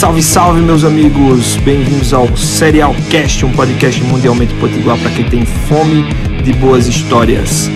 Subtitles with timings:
[0.00, 1.56] Salve, salve, meus amigos!
[1.56, 6.04] Bem-vindos ao Serial Cast, um podcast mundialmente potiguar para quem tem fome
[6.42, 7.68] de boas histórias.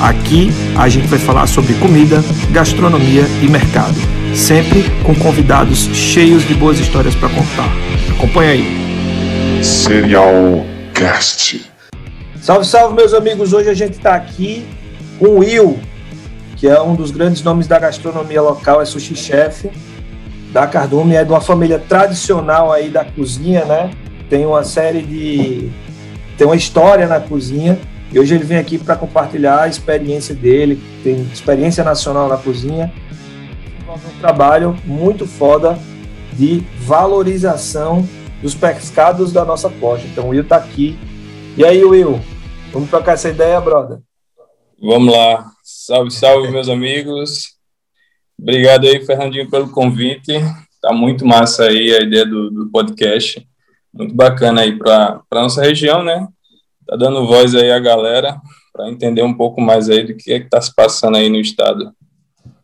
[0.00, 2.20] Aqui a gente vai falar sobre comida,
[2.50, 3.94] gastronomia e mercado,
[4.34, 7.70] sempre com convidados cheios de boas histórias para contar.
[8.10, 9.62] Acompanha aí.
[9.62, 11.64] Serial Cast.
[12.40, 13.52] Salve, salve, meus amigos!
[13.52, 14.66] Hoje a gente está aqui
[15.16, 15.78] com o Will,
[16.56, 19.70] que é um dos grandes nomes da gastronomia local, é sushi chef
[20.52, 23.90] da Cardume, é de uma família tradicional aí da cozinha, né?
[24.28, 25.70] Tem uma série de
[26.36, 27.78] tem uma história na cozinha
[28.12, 32.92] e hoje ele vem aqui para compartilhar a experiência dele, tem experiência nacional na cozinha,
[33.88, 35.78] um trabalho muito foda
[36.32, 38.08] de valorização
[38.40, 40.06] dos pescados da nossa costa.
[40.06, 40.98] Então o Will tá aqui.
[41.56, 42.20] E aí, Will,
[42.72, 43.98] vamos trocar essa ideia, brother?
[44.80, 45.50] Vamos lá.
[45.62, 47.59] Salve, salve, meus amigos.
[48.40, 50.32] Obrigado aí, Fernandinho, pelo convite.
[50.80, 53.46] Tá muito massa aí a ideia do, do podcast.
[53.92, 56.26] Muito bacana aí para a nossa região, né?
[56.86, 58.40] Tá dando voz aí à galera
[58.72, 61.36] para entender um pouco mais aí do que é que tá se passando aí no
[61.36, 61.92] estado.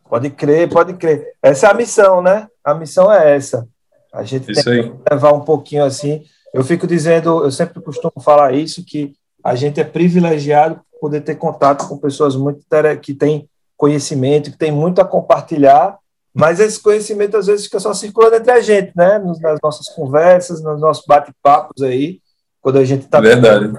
[0.09, 1.33] Pode crer, pode crer.
[1.43, 2.47] Essa é a missão, né?
[2.63, 3.67] A missão é essa.
[4.11, 4.89] A gente isso tem aí.
[4.89, 6.23] que levar um pouquinho assim.
[6.53, 11.21] Eu fico dizendo, eu sempre costumo falar isso, que a gente é privilegiado por poder
[11.21, 12.65] ter contato com pessoas muito
[13.01, 15.97] que têm conhecimento, que tem muito a compartilhar,
[16.33, 19.19] mas esse conhecimento às vezes fica só circulando entre a gente, né?
[19.19, 22.19] Nas nossas conversas, nos nossos bate-papos aí,
[22.61, 23.21] quando a gente está.
[23.21, 23.73] Verdade.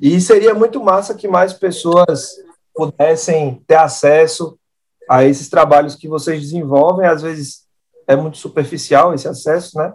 [0.00, 2.32] E seria muito massa que mais pessoas
[2.74, 4.58] pudessem ter acesso
[5.08, 7.06] a esses trabalhos que vocês desenvolvem.
[7.06, 7.66] Às vezes
[8.06, 9.92] é muito superficial esse acesso, né?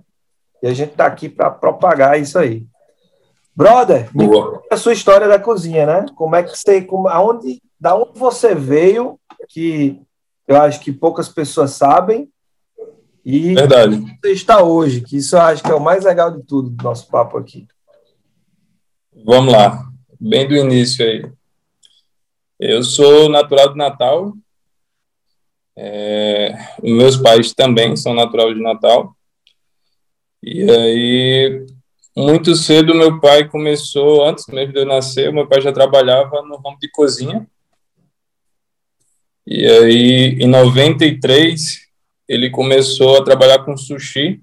[0.64, 2.66] E a gente está aqui para propagar isso aí.
[3.56, 6.06] Brother, me conta a sua história da cozinha, né?
[6.16, 10.00] Como é que você, como, aonde, da onde você veio, que
[10.48, 12.32] eu acho que poucas pessoas sabem,
[13.26, 13.98] e Verdade.
[14.22, 16.84] você está hoje, que isso eu acho que é o mais legal de tudo do
[16.84, 17.68] nosso papo aqui.
[19.26, 19.84] Vamos lá.
[20.20, 21.26] Bem do início aí.
[22.60, 24.34] Eu sou natural de Natal.
[25.76, 26.54] É,
[26.84, 29.16] meus pais também são natural de Natal.
[30.44, 31.66] E aí,
[32.16, 36.58] muito cedo, meu pai começou, antes mesmo de eu nascer, meu pai já trabalhava no
[36.58, 37.48] ramo de cozinha.
[39.54, 41.82] E aí, em 93,
[42.26, 44.40] ele começou a trabalhar com sushi.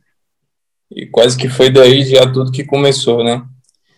[0.94, 3.42] E quase que foi daí já tudo que começou, né?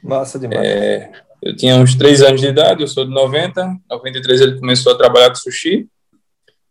[0.05, 0.65] Massa demais.
[0.65, 1.11] É,
[1.43, 3.77] eu tinha uns três anos de idade, eu sou de 90.
[3.91, 5.89] 93 ele começou a trabalhar com sushi.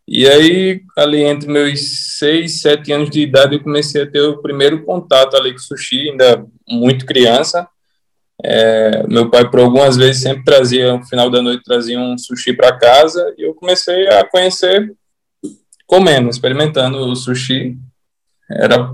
[0.07, 4.41] E aí, ali entre meus seis, sete anos de idade, eu comecei a ter o
[4.41, 7.67] primeiro contato ali com sushi, ainda muito criança.
[8.43, 12.53] É, meu pai, por algumas vezes, sempre trazia, no final da noite, trazia um sushi
[12.53, 14.93] para casa e eu comecei a conhecer
[15.85, 17.77] comendo, experimentando o sushi.
[18.49, 18.93] Era,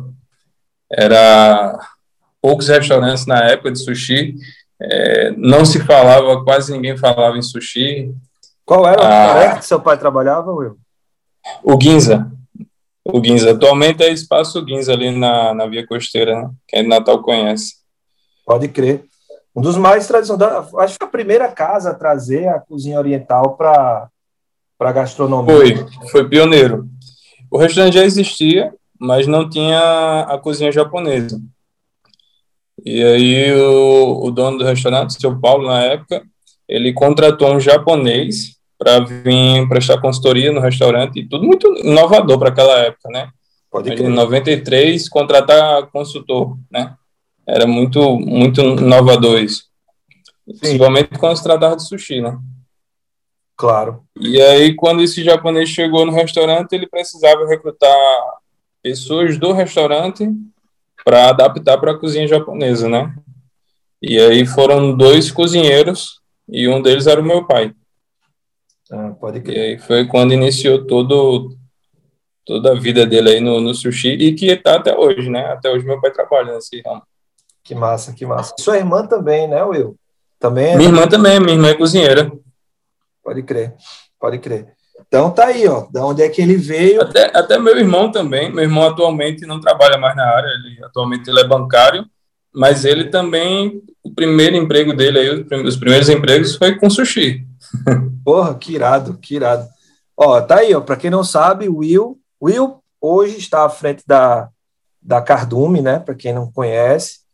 [0.91, 1.79] era
[2.41, 4.35] poucos restaurantes na época de sushi,
[4.81, 8.13] é, não se falava, quase ninguém falava em sushi.
[8.66, 9.25] Qual era o Ah.
[9.25, 10.77] restaurante que seu pai trabalhava, Will?
[11.63, 12.31] O Ginza.
[13.03, 13.51] O Ginza.
[13.51, 16.50] Atualmente é Espaço Ginza ali na, na Via Costeira, né?
[16.67, 17.75] Quem é de Natal conhece.
[18.45, 19.06] Pode crer.
[19.56, 24.10] Um dos mais tradicionais, acho que a primeira casa a trazer a cozinha oriental para
[24.80, 25.56] a gastronomia.
[25.56, 26.90] Foi, foi pioneiro.
[27.50, 31.40] O restaurante já existia, mas não tinha a cozinha japonesa.
[32.84, 36.22] E aí o, o dono do restaurante, seu Paulo, na época,
[36.68, 42.50] ele contratou um japonês para vir prestar consultoria no restaurante, e tudo muito inovador para
[42.50, 43.30] aquela época, né?
[43.72, 44.10] Pode crer.
[44.10, 46.94] em 93, contratar consultor, né?
[47.47, 49.66] Era muito, muito inovador isso.
[50.59, 52.38] Principalmente quando se tratava de sushi, né?
[53.57, 54.03] Claro.
[54.19, 57.95] E aí, quando esse japonês chegou no restaurante, ele precisava recrutar
[58.83, 60.29] pessoas do restaurante
[61.03, 63.16] para adaptar para a cozinha japonesa, né?
[64.01, 67.73] E aí foram dois cozinheiros e um deles era o meu pai.
[68.91, 71.57] Ah, pode E aí foi quando iniciou todo
[72.45, 75.45] toda a vida dele aí no, no sushi e que está até hoje, né?
[75.48, 77.01] Até hoje meu pai trabalha nesse ramo.
[77.65, 78.53] Que massa, que massa.
[78.59, 79.97] Sua irmã também, né, Will?
[80.39, 80.77] Também é?
[80.77, 82.31] Minha irmã também, minha irmã é cozinheira.
[83.23, 83.73] Pode crer.
[84.19, 84.67] Pode crer.
[85.07, 85.88] Então tá aí, ó.
[85.91, 87.01] Da onde é que ele veio?
[87.01, 88.53] Até, até meu irmão também.
[88.53, 92.06] Meu irmão atualmente não trabalha mais na área, ele, atualmente ele é bancário,
[92.53, 96.89] mas ele também, o primeiro emprego dele aí, os prim- os primeiros empregos foi com
[96.89, 97.45] sushi.
[98.23, 99.67] Porra, que irado, que irado.
[100.15, 100.81] Ó, tá aí, ó.
[100.81, 104.50] Para quem não sabe, Will, Will hoje está à frente da,
[105.01, 106.00] da Cardume, né?
[106.00, 107.25] Para quem não conhece.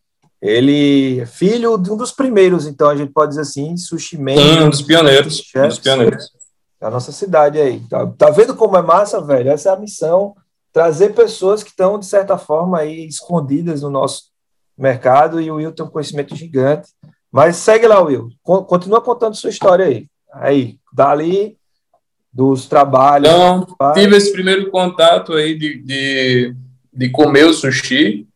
[0.41, 4.35] Ele é filho de um dos primeiros, então a gente pode dizer assim, sushi man
[4.35, 5.43] Sim, um dos pioneiros.
[5.55, 6.31] Um dos pioneiros.
[6.79, 7.79] da nossa cidade aí.
[7.87, 9.51] Tá, tá vendo como é massa, velho?
[9.51, 10.33] Essa é a missão
[10.73, 14.31] trazer pessoas que estão, de certa forma, aí escondidas no nosso
[14.77, 16.89] mercado e o Will tem um conhecimento gigante.
[17.31, 18.29] Mas segue lá, Will.
[18.41, 20.07] Continua contando sua história aí.
[20.33, 21.57] Aí, dali
[22.31, 23.29] dos trabalhos.
[23.29, 26.55] Então, tive esse primeiro contato aí de, de,
[26.93, 28.27] de comer o sushi.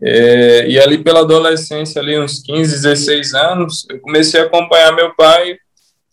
[0.00, 5.14] É, e ali pela adolescência, ali uns 15, 16 anos, eu comecei a acompanhar meu
[5.14, 5.58] pai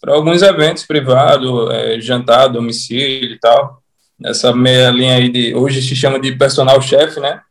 [0.02, 3.82] para alguns eventos privados, é, jantar, domicílio e tal.
[4.20, 5.54] Nessa meia linha aí de.
[5.54, 7.42] Hoje se chama de personal chef, né?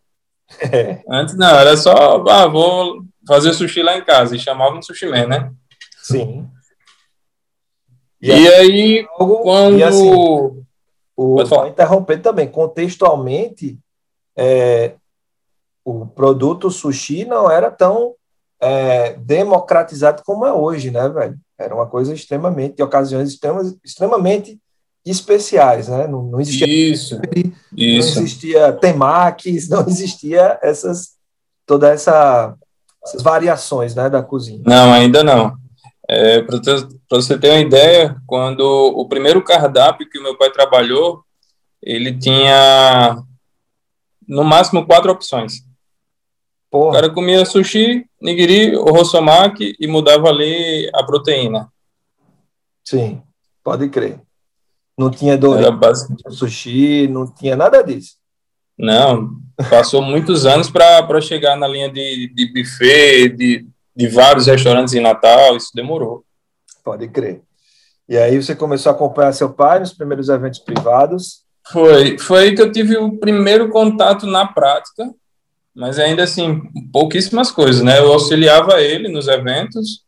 [0.60, 1.02] É.
[1.08, 5.06] Antes não, era só, ah, vou fazer sushi lá em casa, e chamava um sushi
[5.06, 5.50] man, né?
[6.02, 6.46] Sim.
[8.20, 9.78] E, e aí, quando.
[9.78, 10.10] E assim,
[11.16, 13.78] o, só interromper também, contextualmente,
[14.36, 14.94] é,
[15.84, 18.14] o produto sushi não era tão
[18.60, 21.36] é, democratizado como é hoje, né, velho?
[21.58, 24.58] Era uma coisa extremamente, de ocasiões extremas, extremamente
[25.04, 26.06] especiais, né?
[26.06, 27.20] Não, não existia isso,
[27.76, 28.16] isso.
[28.16, 31.14] não existia temakis, não existia essas
[31.66, 32.56] toda essa
[33.04, 34.62] essas variações, né, da cozinha.
[34.64, 35.54] Não, ainda não.
[36.08, 36.58] É, Para
[37.10, 41.22] você ter uma ideia, quando o primeiro cardápio que o meu pai trabalhou,
[41.82, 43.22] ele tinha
[44.26, 45.63] no máximo quatro opções.
[46.74, 46.88] Porra.
[46.88, 51.68] O cara comia sushi, nigiri, o rossomaki e mudava ali a proteína.
[52.84, 53.22] Sim,
[53.62, 54.20] pode crer.
[54.98, 56.12] Não tinha dor base...
[56.30, 58.16] sushi, não tinha nada disso.
[58.76, 59.36] Não,
[59.70, 65.00] passou muitos anos para chegar na linha de, de buffet, de, de vários restaurantes em
[65.00, 66.24] Natal, isso demorou.
[66.82, 67.40] Pode crer.
[68.08, 71.44] E aí você começou a acompanhar seu pai nos primeiros eventos privados?
[71.70, 75.08] Foi, foi aí que eu tive o primeiro contato na prática,
[75.74, 76.62] mas ainda assim,
[76.92, 77.98] pouquíssimas coisas, né?
[77.98, 80.04] Eu auxiliava ele nos eventos,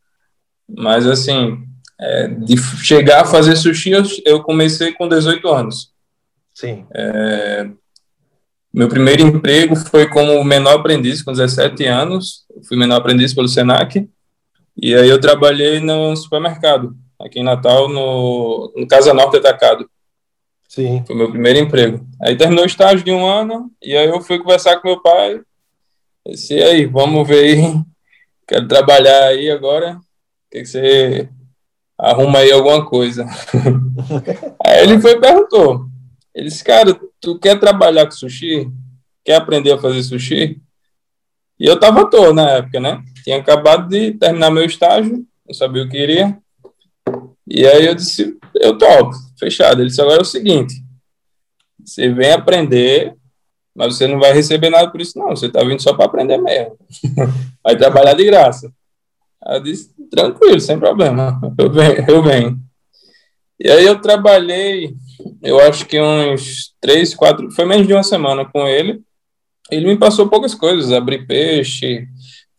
[0.68, 1.66] mas assim,
[1.98, 5.92] é, de chegar a fazer sushi, eu, eu, comecei com 18 anos.
[6.54, 6.86] Sim.
[6.94, 7.68] É,
[8.72, 12.44] meu primeiro emprego foi como menor aprendiz, com 17 anos.
[12.68, 14.08] fui menor aprendiz pelo SENAC.
[14.76, 19.88] E aí eu trabalhei no supermercado, aqui em Natal, no, no Casa Norte Atacado.
[20.68, 21.02] Sim.
[21.06, 22.06] Foi meu primeiro emprego.
[22.20, 25.40] Aí terminou o estágio de um ano, e aí eu fui conversar com meu pai.
[26.31, 27.82] Disse, e aí, vamos ver aí.
[28.46, 29.96] Quero trabalhar aí agora.
[29.96, 30.00] O
[30.50, 31.28] que, você
[31.99, 33.25] arruma aí alguma coisa.
[34.64, 35.87] aí ele foi e perguntou.
[36.34, 38.70] Ele disse, cara, tu quer trabalhar com sushi?
[39.25, 40.61] Quer aprender a fazer sushi?
[41.58, 43.02] E eu tava à toa na época, né?
[43.25, 46.38] Tinha acabado de terminar meu estágio, não sabia o que iria.
[47.49, 49.81] E aí eu disse, eu topo, fechado.
[49.81, 50.75] Ele disse, agora é o seguinte,
[51.82, 53.14] você vem aprender,
[53.76, 55.28] mas você não vai receber nada por isso, não.
[55.28, 56.76] Você tá vindo só para aprender mesmo.
[57.62, 58.73] vai trabalhar de graça.
[59.44, 62.58] Aí eu disse, tranquilo, sem problema, eu venho, eu venho.
[63.61, 64.94] E aí eu trabalhei,
[65.43, 69.02] eu acho que uns três, quatro, foi menos de uma semana com ele.
[69.70, 72.06] Ele me passou poucas coisas, abrir peixe,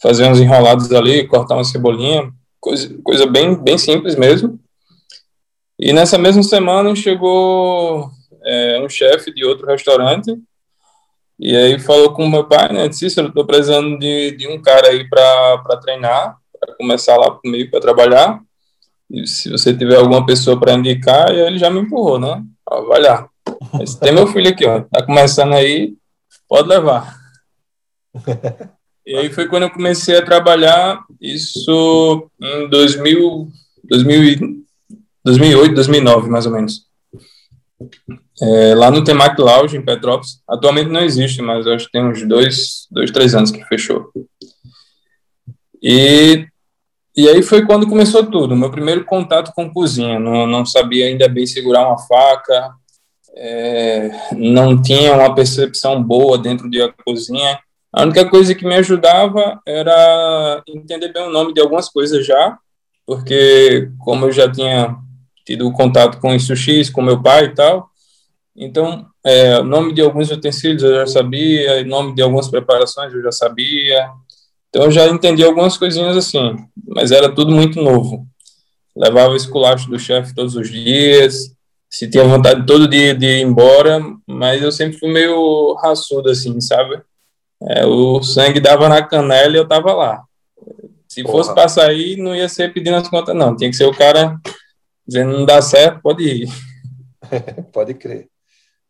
[0.02, 4.60] fazer uns enrolados ali, cortar uma cebolinha, coisa, coisa bem, bem simples mesmo.
[5.80, 8.10] E nessa mesma semana chegou
[8.44, 10.38] é, um chefe de outro restaurante
[11.40, 12.88] e aí falou com o meu pai, né?
[12.88, 17.72] Disse, eu estou precisando de, de um cara aí para treinar para começar lá comigo
[17.72, 18.42] para trabalhar.
[19.10, 22.44] E se você tiver alguma pessoa para indicar, e aí ele já me empurrou, né?
[22.70, 23.30] Ó, vai lá.
[24.02, 24.82] tem meu filho aqui, ó.
[24.82, 25.96] Tá começando aí,
[26.48, 27.16] pode levar.
[29.06, 33.48] E aí foi quando eu comecei a trabalhar, isso em 2000,
[33.86, 34.66] 2000,
[35.24, 36.86] 2008, 2009, mais ou menos.
[38.42, 40.42] É, lá no Temac Lounge, em Petrópolis.
[40.48, 44.12] Atualmente não existe, mas acho que tem uns dois, dois três anos que fechou.
[45.82, 46.46] E,
[47.16, 50.20] e aí foi quando começou tudo, meu primeiro contato com cozinha.
[50.20, 52.74] Não, não sabia ainda bem segurar uma faca,
[53.36, 57.60] é, não tinha uma percepção boa dentro de a cozinha.
[57.94, 62.58] A única coisa que me ajudava era entender bem o nome de algumas coisas já,
[63.06, 64.96] porque como eu já tinha
[65.46, 67.90] tido contato com os sushis, com meu pai e tal,
[68.58, 73.14] então, é, o nome de alguns utensílios eu já sabia, o nome de algumas preparações
[73.14, 74.10] eu já sabia,
[74.70, 76.56] então eu já entendi algumas coisinhas assim,
[76.88, 78.26] mas era tudo muito novo.
[78.96, 81.56] Levava o esculacho do chefe todos os dias,
[81.88, 86.60] se tinha vontade todo dia de ir embora, mas eu sempre fui meio raçudo assim,
[86.60, 87.00] sabe?
[87.62, 90.24] É, o sangue dava na canela e eu tava lá.
[91.08, 91.38] Se Porra.
[91.38, 93.56] fosse para sair, não ia ser pedindo as contas, não.
[93.56, 94.38] Tinha que ser o cara
[95.08, 96.50] dizendo não dá certo, pode ir.
[97.72, 98.28] pode crer.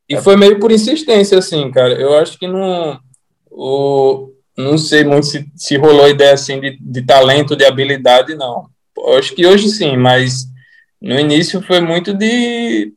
[0.09, 0.21] E é.
[0.21, 1.93] foi meio por insistência, assim, cara.
[1.93, 2.99] Eu acho que não.
[3.49, 8.69] O, não sei muito se, se rolou ideia assim de, de talento, de habilidade, não.
[8.97, 10.45] Eu acho que hoje sim, mas
[11.01, 12.93] no início foi muito de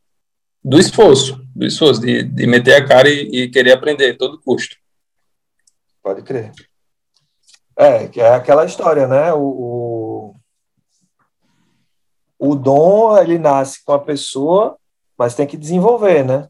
[0.62, 1.40] do esforço.
[1.55, 4.76] do esforço, de, de meter a cara e, e querer aprender a todo custo.
[6.02, 6.52] Pode crer.
[7.76, 9.33] É, que é aquela história, né?
[9.33, 10.35] O,
[12.38, 14.76] o, o dom, ele nasce com a pessoa,
[15.17, 16.49] mas tem que desenvolver, né?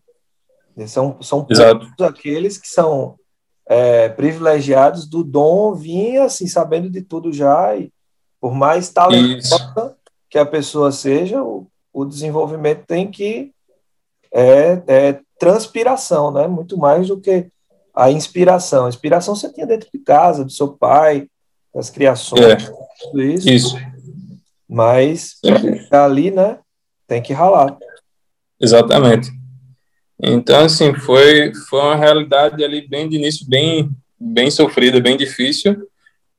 [0.87, 3.17] São, são poucos aqueles que são
[3.67, 7.93] é, privilegiados do dom vir assim, sabendo de tudo já, e
[8.41, 9.97] por mais talentosa
[10.29, 13.53] que a pessoa seja, o, o desenvolvimento tem que
[14.33, 16.47] é, é, transpiração, né?
[16.47, 17.49] Muito mais do que
[17.95, 18.87] a inspiração.
[18.87, 21.29] A inspiração você tinha dentro de casa, do seu pai,
[21.75, 22.57] das criações, é.
[23.01, 23.49] tudo isso.
[23.49, 23.77] Isso.
[24.69, 25.39] Mas
[25.91, 26.59] ali, né?
[27.07, 27.77] Tem que ralar.
[28.61, 29.31] Exatamente.
[30.23, 35.89] Então, assim, foi, foi uma realidade ali bem de início, bem, bem sofrida, bem difícil.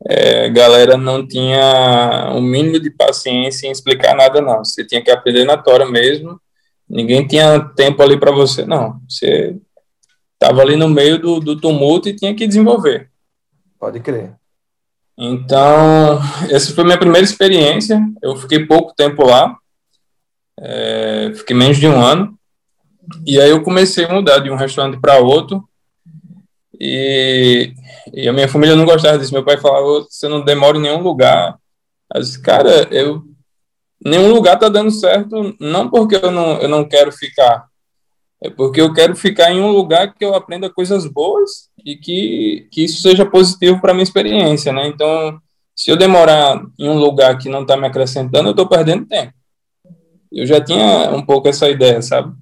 [0.08, 4.64] É, galera não tinha o um mínimo de paciência em explicar nada, não.
[4.64, 6.40] Você tinha que aprender na tora mesmo.
[6.90, 9.00] Ninguém tinha tempo ali para você, não.
[9.08, 9.56] Você
[10.34, 13.10] estava ali no meio do, do tumulto e tinha que desenvolver.
[13.80, 14.36] Pode crer.
[15.18, 16.20] Então,
[16.50, 18.00] essa foi a minha primeira experiência.
[18.22, 19.56] Eu fiquei pouco tempo lá,
[20.60, 22.38] é, fiquei menos de um ano.
[23.26, 25.68] E aí eu comecei a mudar de um restaurante para outro.
[26.80, 27.74] E,
[28.14, 29.34] e, a minha família não gostava disso.
[29.34, 31.58] Meu pai falava: você não demora em nenhum lugar.
[32.14, 33.24] Mas, cara, eu
[34.04, 37.68] nenhum lugar tá dando certo, não porque eu não, eu não quero ficar,
[38.44, 42.68] é porque eu quero ficar em um lugar que eu aprenda coisas boas e que,
[42.72, 44.88] que isso seja positivo para minha experiência, né?
[44.88, 45.40] Então,
[45.76, 49.34] se eu demorar em um lugar que não está me acrescentando, eu estou perdendo tempo.
[50.32, 52.34] Eu já tinha um pouco essa ideia, sabe?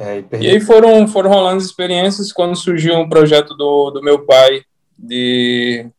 [0.00, 4.24] É, e, e, aí foram, foram rolando experiências quando surgiu um projeto do, do meu
[4.24, 4.62] pai
[4.96, 5.90] de,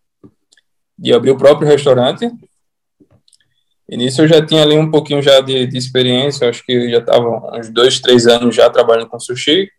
[0.98, 2.32] de abrir o próprio restaurante.
[3.90, 7.00] E nisso eu já tinha ali um pouquinho já de, de experiência, acho que já
[7.00, 9.70] estava uns dois, três anos já trabalhando com sushi.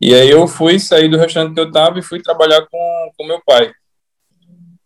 [0.00, 3.24] E aí eu fui sair do restaurante que eu estava e fui trabalhar com, com
[3.24, 3.70] meu pai.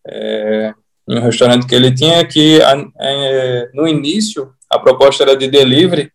[0.07, 0.75] É,
[1.09, 2.59] um restaurante que ele tinha que,
[3.00, 6.12] é, no início, a proposta era de delivery,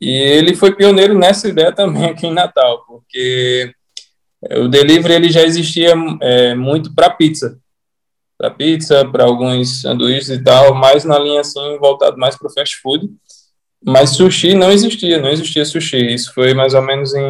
[0.00, 3.74] e ele foi pioneiro nessa ideia também aqui em Natal, porque
[4.58, 7.58] o delivery ele já existia é, muito para pizza,
[8.38, 12.52] para pizza, para alguns sanduíches e tal, mais na linha assim voltado mais para o
[12.52, 13.08] fast food.
[13.82, 16.14] Mas sushi não existia, não existia sushi.
[16.14, 17.24] Isso foi mais ou menos em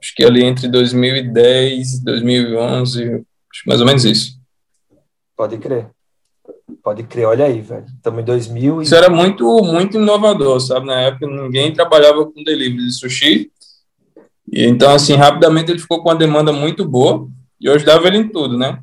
[0.00, 4.38] acho que ali entre 2010 e 2011, acho mais ou menos isso.
[5.36, 5.90] Pode crer.
[6.88, 7.84] Pode crer, olha aí, velho.
[7.84, 8.84] Estamos em 2000 e...
[8.84, 10.86] Isso era muito, muito inovador, sabe?
[10.86, 13.50] Na época ninguém trabalhava com delivery de sushi.
[14.50, 17.28] E então, assim, rapidamente ele ficou com uma demanda muito boa
[17.60, 18.78] e eu ajudava ele em tudo, né?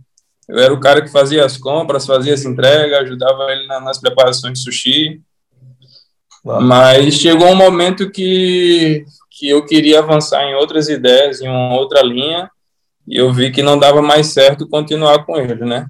[0.48, 4.00] Eu era o cara que fazia as compras, fazia as entregas, ajudava ele na, nas
[4.00, 5.20] preparações de sushi.
[6.44, 12.04] Mas chegou um momento que, que eu queria avançar em outras ideias, em uma outra
[12.04, 12.52] linha,
[13.08, 15.88] e eu vi que não dava mais certo continuar com ele, né?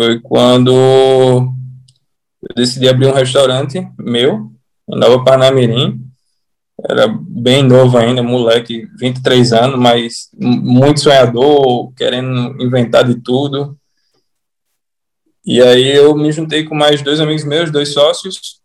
[0.00, 4.50] Foi quando eu decidi abrir um restaurante meu,
[4.88, 6.00] em Nova Parnamirim.
[6.88, 13.76] Era bem novo ainda, moleque, 23 anos, mas muito sonhador, querendo inventar de tudo.
[15.44, 18.58] E aí eu me juntei com mais dois amigos meus, dois sócios,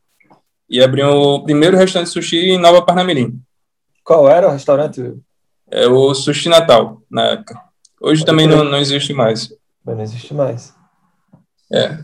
[0.70, 3.42] e abri o primeiro restaurante de sushi em Nova Parnamirim.
[4.06, 5.13] Qual era o restaurante?
[5.70, 7.60] É o Sushi Natal, na época.
[8.00, 9.50] Hoje Pode também não, não existe mais.
[9.84, 10.75] Mas não existe mais.
[11.72, 11.98] É.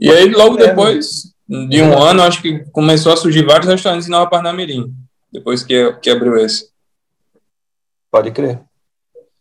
[0.00, 4.10] E aí, logo depois de um ano, acho que começou a surgir vários restaurantes em
[4.10, 4.94] Nova Parnamirim,
[5.32, 6.70] depois que, que abriu esse.
[8.10, 8.60] Pode crer.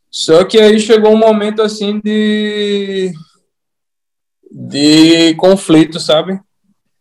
[0.09, 3.13] Só que aí chegou um momento assim de
[4.49, 6.39] de conflito, sabe?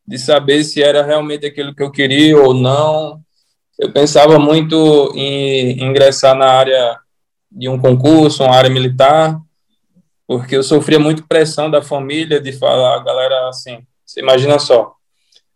[0.06, 3.20] De saber se era realmente aquilo que eu queria ou não.
[3.78, 6.98] Eu pensava muito em ingressar na área
[7.50, 9.40] de um concurso, uma área militar,
[10.26, 14.94] porque eu sofria muito pressão da família de falar, galera, assim, você imagina só,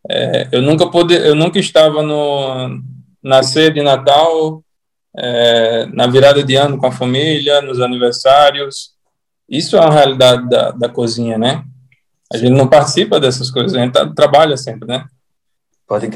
[0.08, 0.84] é, eu nunca
[1.14, 2.80] eu nunca estava no
[3.22, 4.64] na ceia de Natal,
[5.16, 8.94] é, na virada de ano com a família, nos aniversários,
[9.48, 11.64] isso é uma realidade da, da cozinha, né?
[12.32, 15.04] A gente não participa dessas coisas, a gente tá, trabalha sempre, né?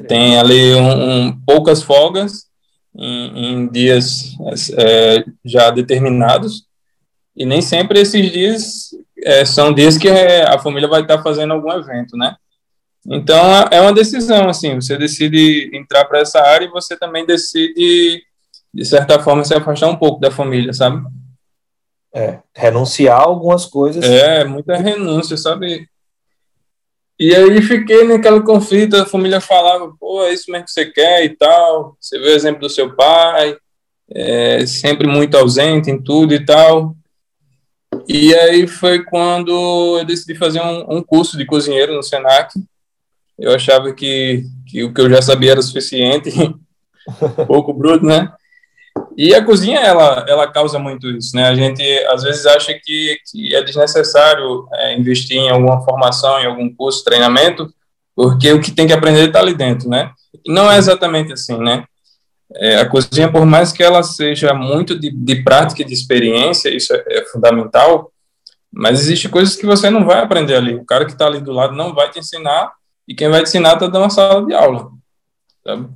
[0.06, 2.46] Tem ali um, um, poucas folgas
[2.96, 4.36] em, em dias
[4.78, 6.64] é, já determinados,
[7.36, 8.90] e nem sempre esses dias
[9.24, 12.36] é, são dias que é, a família vai estar fazendo algum evento, né?
[13.06, 13.38] Então
[13.70, 18.22] é uma decisão, assim, você decide entrar para essa área e você também decide,
[18.72, 21.04] de certa forma, se afastar um pouco da família, sabe?
[22.14, 24.04] É, renunciar a algumas coisas.
[24.04, 25.86] É, muita renúncia, sabe?
[27.18, 31.24] E aí fiquei naquele conflito, a família falava, pô, é isso mesmo que você quer
[31.24, 31.96] e tal.
[32.00, 33.56] Você vê o exemplo do seu pai,
[34.10, 36.96] é, sempre muito ausente em tudo e tal.
[38.08, 42.52] E aí foi quando eu decidi fazer um, um curso de cozinheiro no Senac.
[43.38, 46.30] Eu achava que, que o que eu já sabia era suficiente,
[47.46, 48.32] pouco bruto, né?
[49.16, 51.48] E a cozinha, ela, ela causa muito isso, né?
[51.48, 56.46] A gente, às vezes, acha que, que é desnecessário é, investir em alguma formação, em
[56.46, 57.72] algum curso, treinamento,
[58.14, 60.10] porque o que tem que aprender está ali dentro, né?
[60.44, 61.84] E não é exatamente assim, né?
[62.56, 66.74] É, a cozinha, por mais que ela seja muito de, de prática e de experiência,
[66.74, 68.12] isso é, é fundamental,
[68.70, 70.74] mas existe coisas que você não vai aprender ali.
[70.74, 72.72] O cara que está ali do lado não vai te ensinar,
[73.08, 74.90] e quem vai te ensinar está dando uma sala de aula,
[75.64, 75.88] sabe?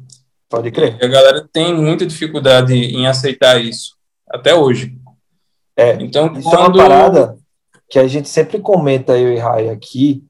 [0.48, 0.96] Pode crer.
[1.00, 3.96] E a galera tem muita dificuldade em aceitar isso,
[4.28, 4.96] até hoje.
[5.76, 6.80] É, então, isso quando...
[6.80, 7.38] é uma parada
[7.88, 10.24] que a gente sempre comenta, eu e Rai aqui,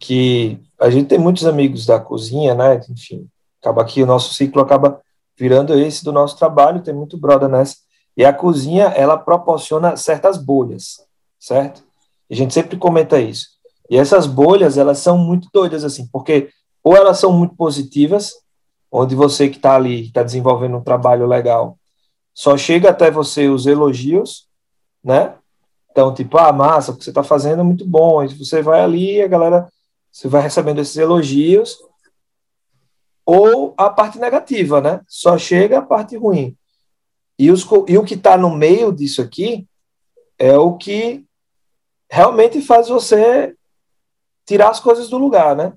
[0.00, 2.80] que a gente tem muitos amigos da cozinha, né?
[2.90, 3.28] Enfim,
[3.60, 5.00] acaba que o nosso ciclo acaba
[5.36, 7.76] virando esse do nosso trabalho, tem muito brother nessa.
[8.16, 11.00] E a cozinha, ela proporciona certas bolhas,
[11.38, 11.82] certo?
[12.30, 13.48] A gente sempre comenta isso.
[13.90, 16.50] E essas bolhas, elas são muito doidas, assim, porque
[16.82, 18.34] ou elas são muito positivas,
[18.92, 21.78] onde você que está ali, está desenvolvendo um trabalho legal,
[22.34, 24.48] só chega até você os elogios,
[25.02, 25.34] né?
[25.90, 28.22] Então, tipo, ah, massa, o que você está fazendo é muito bom.
[28.24, 29.68] E você vai ali, a galera,
[30.10, 31.78] você vai recebendo esses elogios,
[33.26, 35.00] ou a parte negativa, né?
[35.08, 36.56] Só chega a parte ruim.
[37.38, 39.66] E, os, e o que está no meio disso aqui
[40.38, 41.24] é o que
[42.10, 43.54] realmente faz você
[44.46, 45.72] tirar as coisas do lugar, né?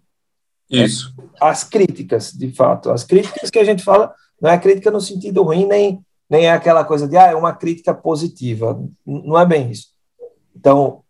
[0.70, 1.13] Isso.
[1.39, 2.92] As críticas, de fato.
[2.92, 6.51] As críticas que a gente fala não é crítica no sentido ruim, nem, nem é
[6.51, 8.80] aquela coisa de, ah, é uma crítica positiva.
[9.06, 9.88] Não é bem isso.
[10.56, 11.01] Então,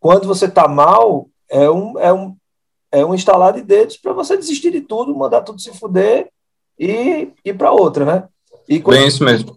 [0.00, 2.36] quando você está mal, é um, é, um,
[2.92, 6.30] é um instalar de dedos para você desistir de tudo, mandar tudo se fuder
[6.78, 8.28] e ir para outra, né?
[8.68, 9.56] E quando, bem isso mesmo.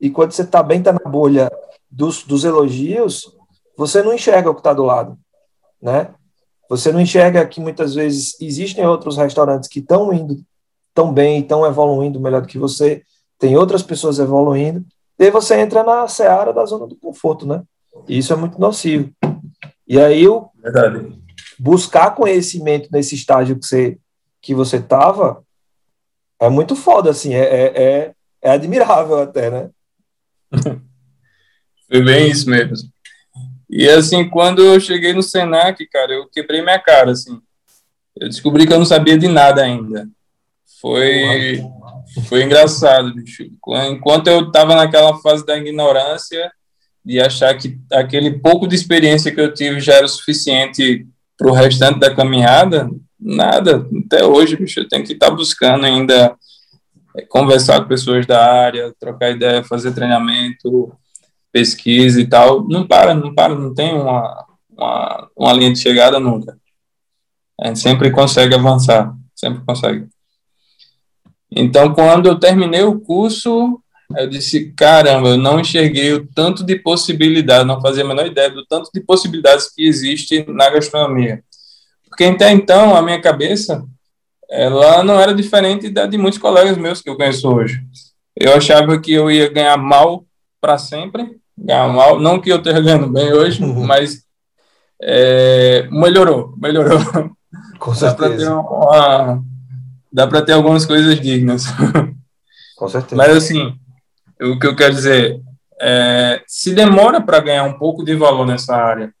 [0.00, 1.50] E quando você está bem, está na bolha
[1.88, 3.32] dos, dos elogios,
[3.76, 5.16] você não enxerga o que está do lado,
[5.80, 6.12] né?
[6.68, 10.42] Você não enxerga que muitas vezes existem outros restaurantes que estão indo
[10.92, 13.02] tão bem, estão evoluindo melhor do que você,
[13.38, 14.84] tem outras pessoas evoluindo,
[15.18, 17.62] e aí você entra na seara da zona do conforto, né?
[18.08, 19.10] E isso é muito nocivo.
[19.86, 21.21] E aí o Verdade.
[21.62, 23.98] Buscar conhecimento nesse estágio que você
[24.40, 25.44] que você estava
[26.40, 29.70] é muito foda, assim, é, é, é, é admirável até, né?
[31.88, 32.88] Foi bem isso mesmo.
[33.70, 37.40] E assim, quando eu cheguei no Senac, cara, eu quebrei minha cara, assim.
[38.16, 40.08] Eu descobri que eu não sabia de nada ainda.
[40.80, 41.62] Foi
[42.28, 43.44] foi engraçado, bicho.
[43.88, 46.50] Enquanto eu estava naquela fase da ignorância,
[47.04, 51.06] de achar que aquele pouco de experiência que eu tive já era o suficiente
[51.42, 53.84] para o restante da caminhada, nada.
[54.06, 56.36] Até hoje, bicho, eu tenho que estar tá buscando ainda
[57.16, 60.92] é, conversar com pessoas da área, trocar ideia, fazer treinamento,
[61.50, 66.20] pesquisa e tal, não para, não para, não tem uma, uma, uma linha de chegada
[66.20, 66.56] nunca.
[67.60, 70.06] A gente sempre consegue avançar, sempre consegue.
[71.50, 73.81] Então, quando eu terminei o curso,
[74.16, 78.50] eu disse, caramba, eu não enxerguei o tanto de possibilidades, não fazia a menor ideia
[78.50, 81.42] do tanto de possibilidades que existe na gastronomia.
[82.08, 83.84] Porque até então, a minha cabeça,
[84.50, 87.80] ela não era diferente da de muitos colegas meus que eu conheço hoje.
[88.36, 90.24] Eu achava que eu ia ganhar mal
[90.60, 92.20] para sempre, ganhar mal.
[92.20, 93.84] Não que eu esteja ganhando bem hoje, uhum.
[93.84, 94.24] mas
[95.02, 96.98] é, melhorou, melhorou.
[97.78, 98.54] Com certeza.
[100.12, 101.64] Dá para ter, ter algumas coisas dignas.
[102.76, 103.16] Com certeza.
[103.16, 103.74] Mas assim,
[104.40, 105.40] o que eu quero dizer
[105.80, 109.12] é, se demora para ganhar um pouco de valor nessa área.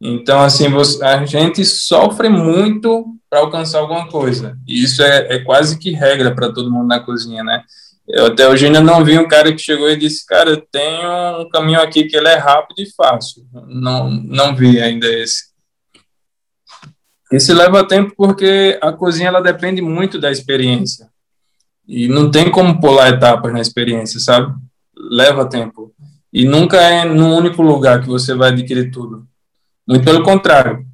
[0.00, 4.58] Então, assim, você, a gente sofre muito para alcançar alguma coisa.
[4.66, 7.62] E isso é, é quase que regra para todo mundo na cozinha, né?
[8.08, 11.42] Eu até hoje ainda não vi um cara que chegou e disse, cara, eu tenho
[11.42, 13.46] um caminho aqui que ele é rápido e fácil.
[13.68, 15.50] Não, não vi ainda esse.
[17.30, 21.08] Esse leva tempo porque a cozinha ela depende muito da experiência.
[21.86, 24.54] E não tem como pular etapas na experiência, sabe?
[24.96, 25.92] Leva tempo.
[26.32, 29.26] E nunca é num único lugar que você vai adquirir tudo.
[29.86, 30.86] Muito pelo contrário.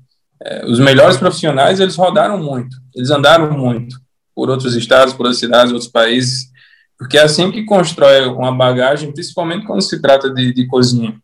[0.42, 2.76] É, os melhores profissionais, eles rodaram muito.
[2.94, 3.98] Eles andaram muito
[4.34, 6.50] por outros estados, por outras cidades, outros países
[6.98, 11.20] porque é assim que constrói uma bagagem, principalmente quando se trata de, de cozinha.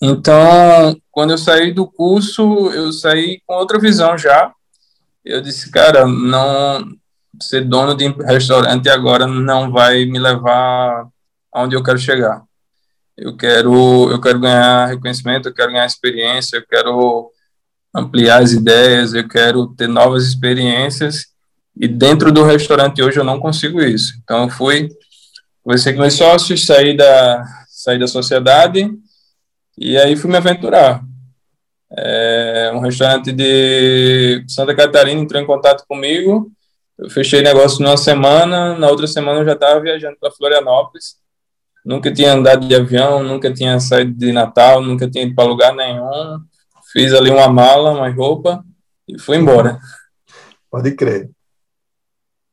[0.00, 4.52] Então, quando eu saí do curso, eu saí com outra visão já.
[5.24, 6.84] Eu disse, cara, não
[7.40, 11.06] ser dono de restaurante agora não vai me levar
[11.52, 12.42] aonde eu quero chegar.
[13.16, 17.30] Eu quero, eu quero ganhar reconhecimento, eu quero ganhar experiência, eu quero
[17.94, 21.26] ampliar as ideias, eu quero ter novas experiências
[21.74, 24.14] e dentro do restaurante hoje eu não consigo isso.
[24.22, 24.88] Então eu fui,
[25.62, 28.90] comecei com meus sócios, saí da, saí da sociedade
[29.78, 31.02] e aí fui me aventurar.
[31.90, 36.50] É, um restaurante de Santa Catarina entrou em contato comigo,
[36.98, 41.16] eu fechei negócio numa semana, na outra semana eu já estava viajando para Florianópolis.
[41.84, 45.74] Nunca tinha andado de avião, nunca tinha saído de Natal, nunca tinha ido para lugar
[45.74, 46.40] nenhum.
[46.92, 48.64] Fiz ali uma mala, uma roupa
[49.06, 49.78] e fui embora.
[50.70, 51.30] Pode crer.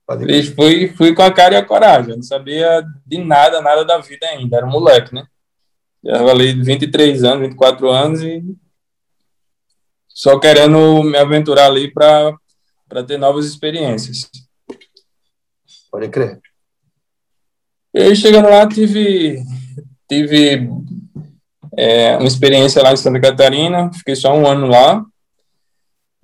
[0.06, 0.56] Pode crer.
[0.56, 2.16] Fui, fui com a cara e a coragem.
[2.16, 4.58] Não sabia de nada, nada da vida ainda.
[4.58, 5.26] Era um moleque, né?
[6.04, 8.44] Já ali 23 anos, 24 anos e
[10.10, 12.38] só querendo me aventurar ali para
[13.02, 14.30] ter novas experiências.
[15.90, 16.42] Pode crer.
[17.94, 19.42] E aí, chegando lá, tive,
[20.10, 20.68] tive
[21.78, 25.06] é, uma experiência lá em Santa Catarina, fiquei só um ano lá.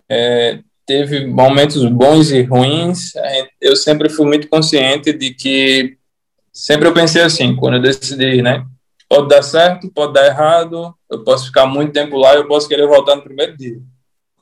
[0.09, 3.13] É, teve momentos bons e ruins.
[3.61, 5.97] Eu sempre fui muito consciente de que
[6.51, 8.65] sempre eu pensei assim, quando eu decidi, né?
[9.07, 12.87] Pode dar certo, pode dar errado, eu posso ficar muito tempo lá, eu posso querer
[12.87, 13.79] voltar no primeiro dia,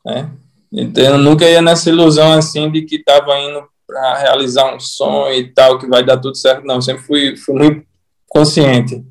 [0.05, 0.31] né?
[0.71, 5.33] Então eu nunca ia nessa ilusão assim de que estava indo para realizar um sonho
[5.33, 6.81] e tal, que vai dar tudo certo, não.
[6.81, 7.87] Sempre fui, fui muito
[8.27, 9.03] consciente.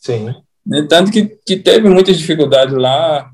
[0.00, 0.34] Sim.
[0.88, 3.30] Tanto que, que teve muitas dificuldades lá.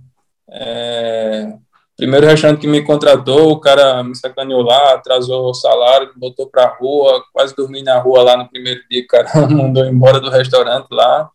[0.51, 1.53] É,
[1.97, 6.49] primeiro restaurante que me contratou, o cara me sacaneou lá, atrasou o salário, me botou
[6.49, 10.31] para rua, quase dormi na rua lá no primeiro dia, o cara mandou embora do
[10.31, 11.31] restaurante lá.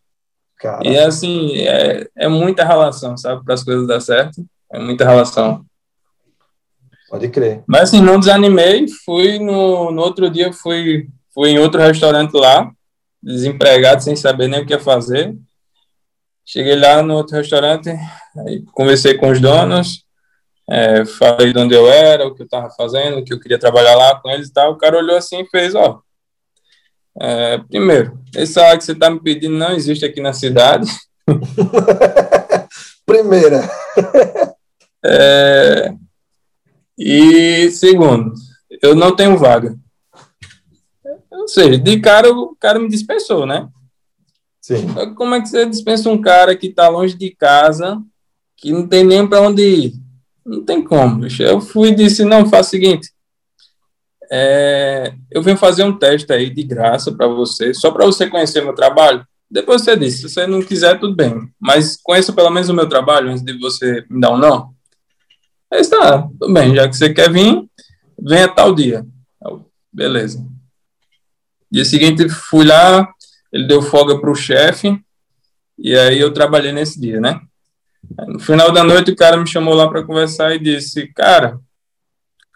[0.58, 0.86] Cara.
[0.86, 4.44] E assim, é, é muita relação, sabe, para as coisas dar certo.
[4.72, 5.64] É muita relação.
[7.08, 7.62] Pode crer.
[7.66, 12.70] Mas assim, não desanimei, fui no, no outro dia, fui, fui em outro restaurante lá,
[13.22, 15.34] desempregado, sem saber nem o que ia fazer.
[16.44, 17.90] Cheguei lá no outro restaurante,
[18.72, 20.04] conversei com os donos,
[20.68, 23.94] é, falei de onde eu era, o que eu estava fazendo, que eu queria trabalhar
[23.94, 24.72] lá com eles e tal.
[24.72, 26.00] O cara olhou assim e fez, ó,
[27.20, 30.90] é, primeiro, esse salário que você está me pedindo não existe aqui na cidade.
[33.06, 33.68] Primeira.
[35.04, 35.92] É,
[36.98, 38.32] e segundo,
[38.82, 39.76] eu não tenho vaga.
[41.30, 43.68] Ou seja, de cara o cara me dispensou, né?
[44.60, 44.86] Sim.
[45.14, 48.00] Como é que você dispensa um cara que está longe de casa,
[48.56, 49.94] que não tem nem para onde ir?
[50.44, 51.20] Não tem como.
[51.20, 51.42] Bicho.
[51.42, 53.10] Eu fui e disse: não, faz o seguinte.
[54.30, 58.62] É, eu venho fazer um teste aí de graça para você, só para você conhecer
[58.62, 59.26] meu trabalho.
[59.50, 61.48] Depois você disse: se você não quiser, tudo bem.
[61.60, 64.73] Mas conheça pelo menos o meu trabalho antes de você me dar um não.
[65.74, 67.68] Aí está, tudo bem, já que você quer vir,
[68.16, 69.04] venha tal dia.
[69.92, 70.46] Beleza.
[71.68, 73.12] Dia seguinte, fui lá,
[73.52, 74.96] ele deu folga para o chefe,
[75.76, 77.40] e aí eu trabalhei nesse dia, né?
[78.28, 81.58] No final da noite, o cara me chamou lá para conversar e disse: Cara,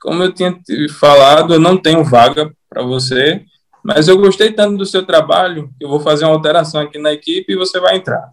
[0.01, 3.45] como eu tinha te falado, eu não tenho vaga para você,
[3.83, 7.53] mas eu gostei tanto do seu trabalho eu vou fazer uma alteração aqui na equipe
[7.53, 8.31] e você vai entrar.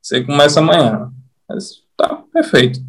[0.00, 1.10] Você começa amanhã.
[1.46, 2.80] Mas, tá, perfeito.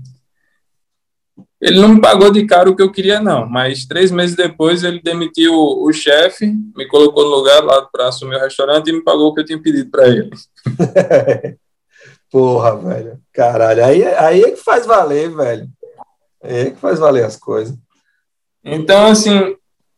[1.64, 4.84] Ele não me pagou de caro o que eu queria, não, mas três meses depois
[4.84, 9.02] ele demitiu o chefe, me colocou no lugar lá para assumir o restaurante e me
[9.02, 10.30] pagou o que eu tinha pedido para ele.
[12.30, 13.18] Porra, velho.
[13.32, 15.70] Caralho, aí, aí é que faz valer, velho.
[16.44, 17.78] Aí é que faz valer as coisas.
[18.62, 19.56] Então, assim,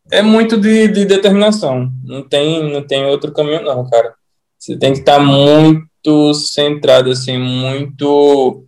[0.08, 1.90] é muito de, de determinação.
[2.04, 4.14] Não tem, não tem outro caminho, não, cara.
[4.56, 8.65] Você tem que estar muito centrado, assim, muito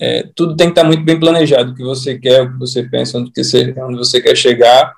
[0.00, 2.82] é, tudo tem que estar muito bem planejado, o que você quer, o que você
[2.82, 4.94] pensa, onde, que você, onde você quer chegar,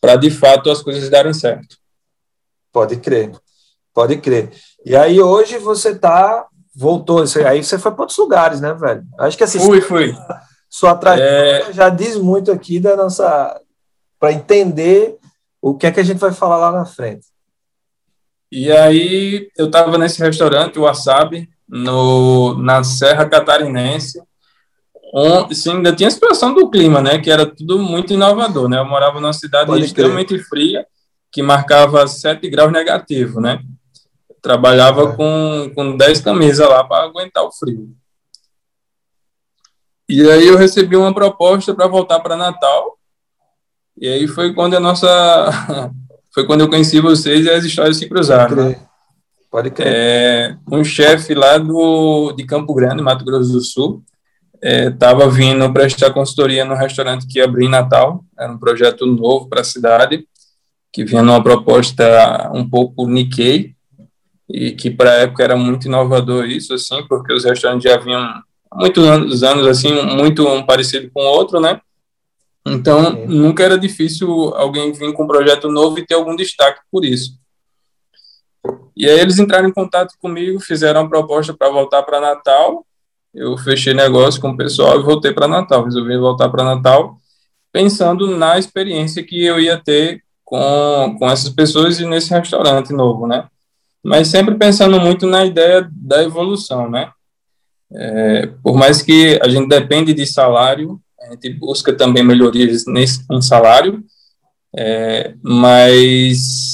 [0.00, 1.76] para de fato as coisas darem certo.
[2.72, 3.32] Pode crer,
[3.92, 4.52] pode crer.
[4.84, 9.04] E aí hoje você tá, voltou, aí você foi para outros lugares, né, velho?
[9.18, 9.58] Acho que assim.
[9.58, 10.14] Fui, fui.
[10.70, 11.72] Sua trajetória é...
[11.72, 13.60] já diz muito aqui da nossa.
[14.20, 15.16] para entender
[15.60, 17.26] o que é que a gente vai falar lá na frente.
[18.52, 24.20] E aí eu estava nesse restaurante, o Wasabi, no, na Serra Catarinense,
[25.12, 27.18] um, sim, ainda tinha a situação do clima, né?
[27.18, 28.78] Que era tudo muito inovador, né?
[28.78, 30.86] Eu morava numa cidade Pode extremamente fria,
[31.32, 33.60] que marcava 7 graus negativo, né?
[34.28, 35.16] Eu trabalhava é.
[35.16, 37.90] com, com 10 camisas lá para aguentar o frio.
[40.08, 42.98] E aí eu recebi uma proposta para voltar para Natal.
[43.96, 45.06] E aí foi quando a nossa
[46.32, 48.56] foi quando eu conheci vocês e as histórias se cruzaram.
[48.56, 48.87] Né?
[49.50, 49.88] Pode crer.
[49.88, 54.02] É, um chefe lá do, de Campo Grande, Mato Grosso do Sul,
[54.62, 59.48] estava é, vindo prestar consultoria no restaurante que abri em Natal, era um projeto novo
[59.48, 60.26] para a cidade,
[60.92, 63.74] que vinha numa proposta um pouco Nikkei,
[64.48, 68.42] e que para a época era muito inovador isso, assim, porque os restaurantes já vinham
[68.74, 71.80] muitos anos, anos assim, muito um parecido com o outro, né?
[72.66, 73.26] Então, Sim.
[73.26, 77.38] nunca era difícil alguém vir com um projeto novo e ter algum destaque por isso.
[78.98, 82.84] E aí eles entraram em contato comigo, fizeram uma proposta para voltar para Natal.
[83.32, 85.84] Eu fechei negócio com o pessoal e voltei para Natal.
[85.84, 87.16] Resolvi voltar para Natal,
[87.72, 93.28] pensando na experiência que eu ia ter com, com essas pessoas e nesse restaurante novo,
[93.28, 93.46] né?
[94.02, 97.12] Mas sempre pensando muito na ideia da evolução, né?
[97.92, 103.24] É, por mais que a gente depende de salário, a gente busca também melhorias nesse
[103.30, 104.02] em salário,
[104.76, 106.67] é, mas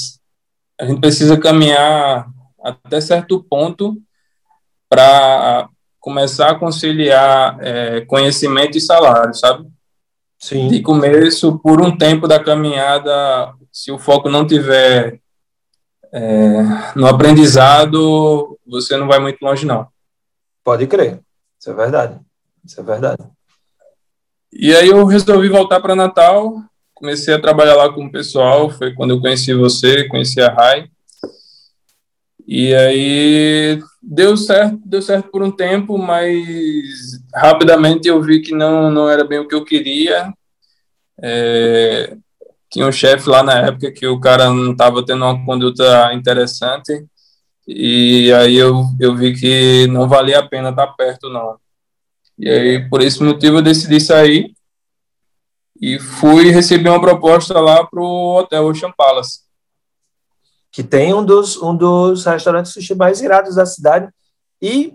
[0.79, 2.27] a gente precisa caminhar
[2.63, 3.97] até certo ponto
[4.89, 9.67] para começar a conciliar é, conhecimento e salário, sabe?
[10.39, 10.67] Sim.
[10.67, 15.19] De começo, por um tempo da caminhada, se o foco não tiver
[16.13, 16.61] é,
[16.95, 19.87] no aprendizado, você não vai muito longe, não.
[20.63, 21.21] Pode crer.
[21.59, 22.19] Isso é verdade.
[22.63, 23.23] Isso é verdade.
[24.53, 26.61] E aí eu resolvi voltar para Natal,
[26.95, 30.89] comecei a trabalhar lá com o pessoal, foi quando eu conheci você, conheci a Rai.
[32.47, 38.89] E aí deu certo, deu certo por um tempo, mas rapidamente eu vi que não,
[38.89, 40.33] não era bem o que eu queria.
[41.21, 42.15] É,
[42.71, 47.05] tinha um chefe lá na época que o cara não estava tendo uma conduta interessante,
[47.67, 51.57] e aí eu, eu vi que não valia a pena estar perto, não.
[52.37, 54.54] E aí, por esse motivo, eu decidi sair
[55.81, 59.39] e fui receber uma proposta lá para o Hotel Ocean Palace.
[60.71, 64.09] Que tem um dos, um dos restaurantes sushi mais irados da cidade
[64.61, 64.93] e,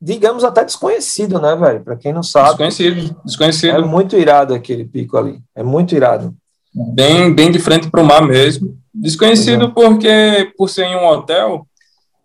[0.00, 1.82] digamos, até desconhecido, né, velho?
[1.82, 2.48] Para quem não sabe.
[2.48, 3.76] Desconhecido, desconhecido.
[3.76, 5.40] É muito irado aquele pico ali.
[5.54, 6.34] É muito irado.
[6.74, 8.78] Bem, bem de frente para o mar mesmo.
[8.94, 9.70] Desconhecido uhum.
[9.70, 11.66] porque, por ser em um hotel,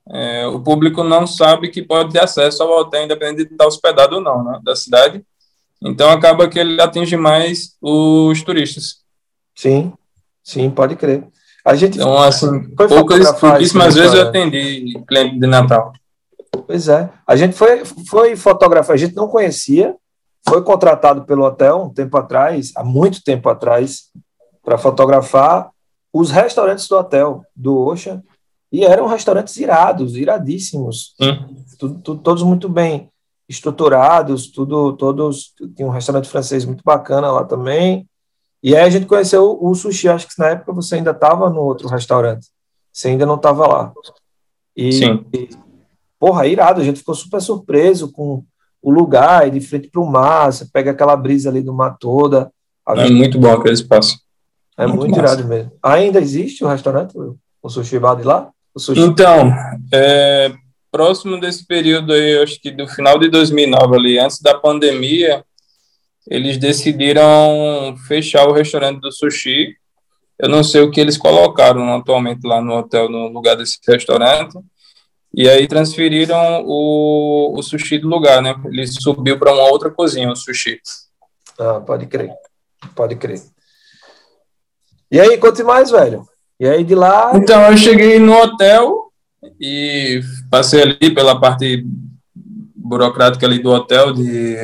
[0.09, 4.15] é, o público não sabe que pode ter acesso ao hotel, independente de estar hospedado
[4.15, 5.23] ou não, né, da cidade.
[5.81, 8.97] Então, acaba que ele atinge mais os turistas.
[9.55, 9.93] Sim,
[10.43, 11.27] sim, pode crer.
[11.63, 15.91] A gente então, assim, poucas, pouquíssimas vezes eu atendi cliente de Natal.
[16.65, 17.09] Pois é.
[17.27, 19.95] A gente foi, foi fotografar, a gente não conhecia,
[20.47, 24.03] foi contratado pelo hotel um tempo atrás, há muito tempo atrás,
[24.63, 25.69] para fotografar
[26.13, 28.23] os restaurantes do hotel, do Ocean,
[28.71, 31.15] e eram restaurantes irados, iradíssimos,
[31.77, 33.09] tudo, tudo, todos muito bem
[33.47, 38.07] estruturados, tudo, todos, tinha um restaurante francês muito bacana lá também,
[38.61, 41.61] e aí a gente conheceu o, sushi, acho que na época você ainda estava no
[41.61, 42.47] outro restaurante,
[42.91, 43.93] você ainda não estava lá.
[44.75, 45.25] E, Sim.
[45.33, 45.49] E,
[46.19, 48.43] porra, irado, a gente ficou super surpreso com
[48.81, 51.97] o lugar, e de frente para o mar, você pega aquela brisa ali do mar
[51.99, 52.51] toda.
[52.87, 54.19] É muito bom aquele espaço.
[54.77, 55.71] É muito, muito irado mesmo.
[55.81, 57.17] Ainda existe o restaurante,
[57.61, 58.51] o Sushi Bar de lá?
[58.95, 59.51] Então,
[59.91, 60.53] é,
[60.97, 65.45] próximo desse período aí, acho que do final de 2009 ali, antes da pandemia,
[66.27, 69.75] eles decidiram fechar o restaurante do sushi.
[70.39, 74.57] Eu não sei o que eles colocaram atualmente lá no hotel, no lugar desse restaurante.
[75.31, 78.55] E aí transferiram o, o sushi do lugar, né?
[78.65, 80.81] Ele subiu para uma outra cozinha, o sushi.
[81.59, 82.31] Ah, pode crer.
[82.95, 83.39] Pode crer.
[85.11, 86.27] E aí, conte mais, velho.
[86.59, 87.33] E aí de lá.
[87.35, 89.06] Então, eu cheguei no hotel
[89.59, 91.85] e passei ali pela parte
[92.75, 94.55] burocrática ali do hotel, de,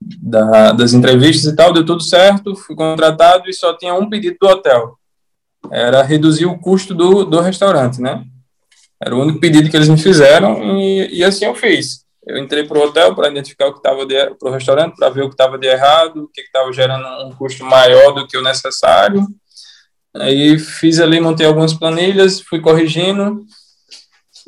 [0.00, 4.36] da, das entrevistas e tal, deu tudo certo, fui contratado e só tinha um pedido
[4.40, 4.96] do hotel.
[5.70, 8.24] Era reduzir o custo do, do restaurante, né?
[9.02, 12.04] Era o único pedido que eles me fizeram e, e assim eu fiz.
[12.26, 15.22] Eu entrei para o hotel para identificar o que estava para o restaurante, para ver
[15.22, 18.42] o que estava de errado, o que estava gerando um custo maior do que o
[18.42, 19.26] necessário.
[20.14, 23.44] Aí fiz ali, montei algumas planilhas, fui corrigindo.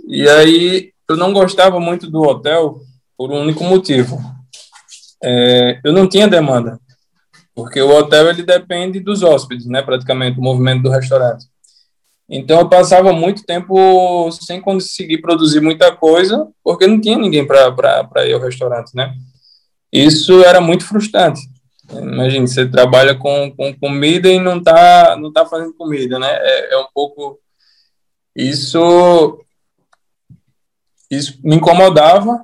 [0.08, 2.80] E aí eu não gostava muito do hotel
[3.16, 4.18] por um único motivo.
[5.22, 6.80] É, eu não tinha demanda,
[7.54, 11.46] porque o hotel ele depende dos hóspedes, né, praticamente, do movimento do restaurante.
[12.28, 18.26] Então eu passava muito tempo sem conseguir produzir muita coisa, porque não tinha ninguém para
[18.26, 19.14] ir ao restaurante, né?
[19.92, 21.40] Isso era muito frustrante.
[22.00, 26.28] Imagina, você trabalha com, com comida e não está não tá fazendo comida, né?
[26.30, 27.38] É, é um pouco.
[28.34, 29.44] Isso,
[31.10, 32.42] isso me incomodava.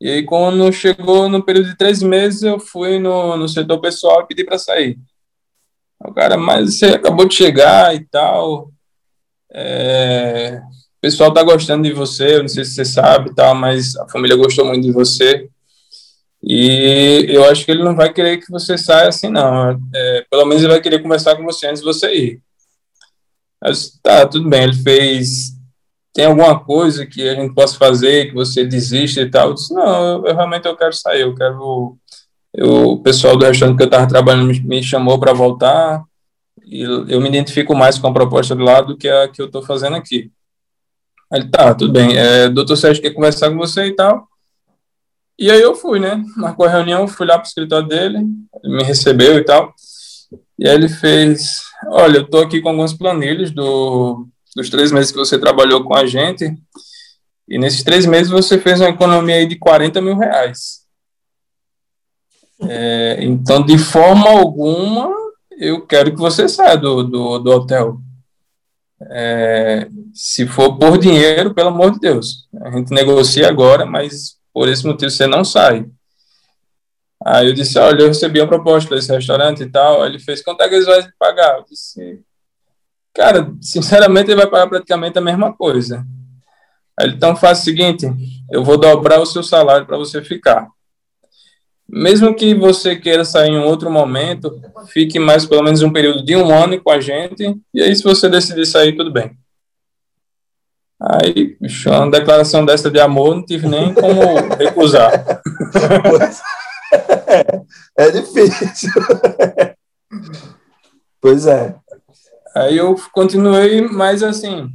[0.00, 4.22] E aí, quando chegou no período de três meses, eu fui no, no setor pessoal
[4.22, 4.98] e pedi para sair.
[6.00, 8.72] O cara, mas você acabou de chegar e tal.
[9.52, 10.60] É,
[10.98, 13.96] o pessoal tá gostando de você, eu não sei se você sabe e tal, mas
[13.96, 15.48] a família gostou muito de você.
[16.42, 19.78] E eu acho que ele não vai querer que você saia assim, não.
[19.94, 22.42] É, pelo menos ele vai querer conversar com você antes de você ir.
[23.60, 24.64] Mas, tá, tudo bem.
[24.64, 25.52] Ele fez
[26.12, 29.48] tem alguma coisa que a gente possa fazer, que você desiste e tal?
[29.48, 31.96] Eu disse, não, eu, eu realmente eu quero sair, eu quero...
[32.54, 36.04] Eu, o pessoal do restaurante que eu estava trabalhando me, me chamou para voltar
[36.66, 39.46] e eu me identifico mais com a proposta do lado do que a que eu
[39.46, 40.30] estou fazendo aqui.
[41.32, 44.28] Ele, tá, tudo bem, é, doutor Sérgio quer conversar com você e tal.
[45.42, 46.22] E aí eu fui, né?
[46.36, 48.18] Marcou a reunião, fui lá para o escritório dele,
[48.62, 49.74] ele me recebeu e tal.
[50.56, 55.10] E aí ele fez, olha, eu estou aqui com algumas planilhas do, dos três meses
[55.10, 56.56] que você trabalhou com a gente,
[57.48, 60.82] e nesses três meses você fez uma economia aí de 40 mil reais.
[62.62, 65.12] É, então, de forma alguma,
[65.58, 67.98] eu quero que você saia do, do, do hotel.
[69.10, 74.68] É, se for por dinheiro, pelo amor de Deus, a gente negocia agora, mas por
[74.68, 75.86] esse motivo você não sai.
[77.24, 80.02] Aí eu disse, olha, eu recebi uma proposta desse restaurante e tal.
[80.02, 81.58] Aí ele fez, quanto é que eles vão pagar?
[81.58, 82.20] Eu disse,
[83.14, 86.04] cara, sinceramente ele vai pagar praticamente a mesma coisa.
[86.98, 88.06] Aí ele, então faz o seguinte,
[88.50, 90.68] eu vou dobrar o seu salário para você ficar.
[91.88, 96.24] Mesmo que você queira sair em um outro momento, fique mais pelo menos um período
[96.24, 99.36] de um ano com a gente, e aí se você decidir sair, tudo bem.
[101.04, 104.20] Aí, uma declaração dessa de amor, não tive nem como
[104.56, 105.12] recusar.
[107.96, 108.90] É, é difícil.
[111.18, 111.74] pois é.
[112.54, 114.68] Aí eu continuei, mas assim,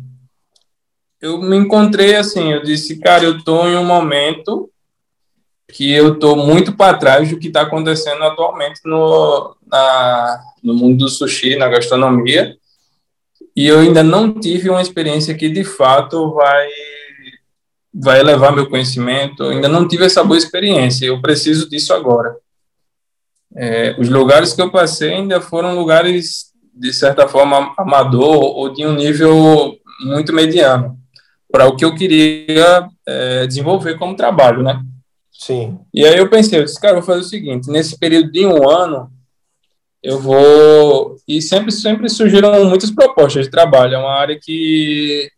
[1.22, 4.68] eu me encontrei assim, eu disse, cara, eu estou em um momento
[5.72, 11.06] que eu estou muito para trás do que está acontecendo atualmente no, na, no mundo
[11.06, 12.56] do sushi, na gastronomia,
[13.58, 16.70] e eu ainda não tive uma experiência que de fato vai
[17.92, 19.42] vai elevar meu conhecimento.
[19.42, 21.08] Eu ainda não tive essa boa experiência.
[21.08, 22.38] Eu preciso disso agora.
[23.56, 28.86] É, os lugares que eu passei ainda foram lugares de certa forma amador ou de
[28.86, 30.96] um nível muito mediano
[31.52, 34.80] para o que eu queria é, desenvolver como trabalho, né?
[35.32, 35.80] Sim.
[35.92, 38.70] E aí eu pensei, eu disse, cara, vou fazer o seguinte, nesse período de um
[38.70, 39.12] ano,
[40.08, 41.18] eu vou...
[41.28, 45.30] E sempre, sempre surgiram muitas propostas de trabalho, é uma área que,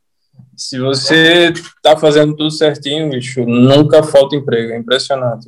[0.55, 5.47] se você está fazendo tudo certinho, bicho, nunca falta emprego, é impressionante.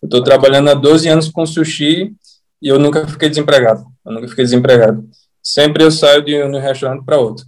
[0.00, 2.14] Eu estou trabalhando há 12 anos com sushi
[2.62, 5.04] e eu nunca fiquei desempregado, eu nunca fiquei desempregado.
[5.42, 7.44] Sempre eu saio de um restaurante para outro.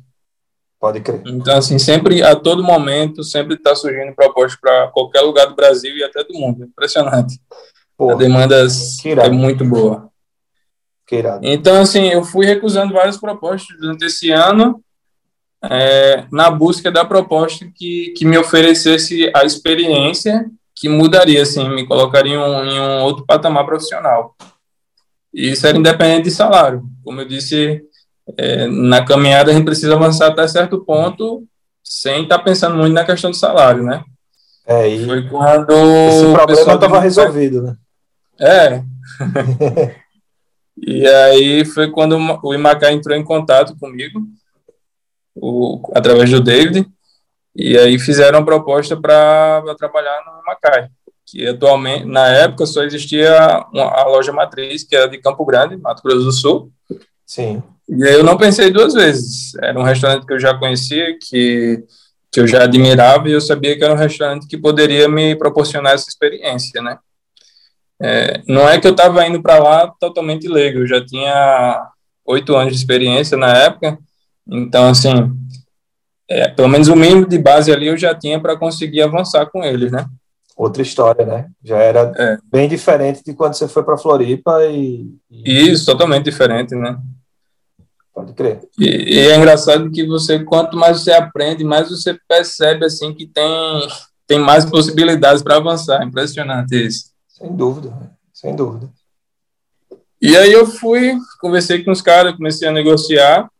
[0.80, 1.22] Pode crer.
[1.24, 5.96] Então, assim, sempre, a todo momento, sempre está surgindo propostas para qualquer lugar do Brasil
[5.96, 6.64] e até do mundo.
[6.64, 7.40] Impressionante.
[7.96, 10.10] Porra, a demanda é muito boa.
[11.42, 14.82] Então, assim, eu fui recusando várias propostas durante esse ano,
[15.64, 21.86] é, na busca da proposta que, que me oferecesse a experiência que mudaria, assim, me
[21.86, 24.34] colocaria em um, em um outro patamar profissional.
[25.32, 26.82] E isso era independente de salário.
[27.04, 27.82] Como eu disse
[28.36, 31.44] é, na caminhada a gente precisa avançar até certo ponto
[31.82, 34.02] sem estar tá pensando muito na questão do salário, né?
[34.66, 35.72] É, e foi quando
[36.08, 37.76] esse problema estava resolvido, né?
[38.40, 38.82] É.
[40.76, 44.20] e aí foi quando o Imacá entrou em contato comigo,
[45.34, 46.86] o, através do David,
[47.54, 50.88] e aí fizeram uma proposta para trabalhar no Imacai,
[51.26, 55.76] que atualmente, na época, só existia uma, a loja matriz, que era de Campo Grande,
[55.76, 56.72] Mato Grosso do Sul.
[57.26, 57.62] Sim.
[57.88, 59.54] E aí eu não pensei duas vezes.
[59.56, 61.84] Era um restaurante que eu já conhecia, que,
[62.30, 65.92] que eu já admirava, e eu sabia que era um restaurante que poderia me proporcionar
[65.92, 66.98] essa experiência, né?
[68.02, 71.88] É, não é que eu estava indo para lá totalmente leigo, eu já tinha
[72.26, 73.96] oito anos de experiência na época,
[74.46, 75.30] então, assim,
[76.28, 79.62] é, pelo menos o mínimo de base ali eu já tinha para conseguir avançar com
[79.62, 80.04] eles, né?
[80.56, 81.46] Outra história, né?
[81.62, 82.38] Já era é.
[82.50, 85.70] bem diferente de quando você foi para Floripa e, e...
[85.70, 86.98] Isso, totalmente diferente, né?
[88.14, 88.60] Pode crer.
[88.78, 93.26] E, e, é engraçado que você, quanto mais você aprende, mais você percebe assim que
[93.26, 93.88] tem,
[94.26, 96.02] tem mais possibilidades para avançar.
[96.04, 97.11] Impressionante isso.
[97.42, 97.92] Sem dúvida,
[98.32, 98.88] sem dúvida.
[100.20, 103.50] E aí eu fui, conversei com os caras, comecei a negociar,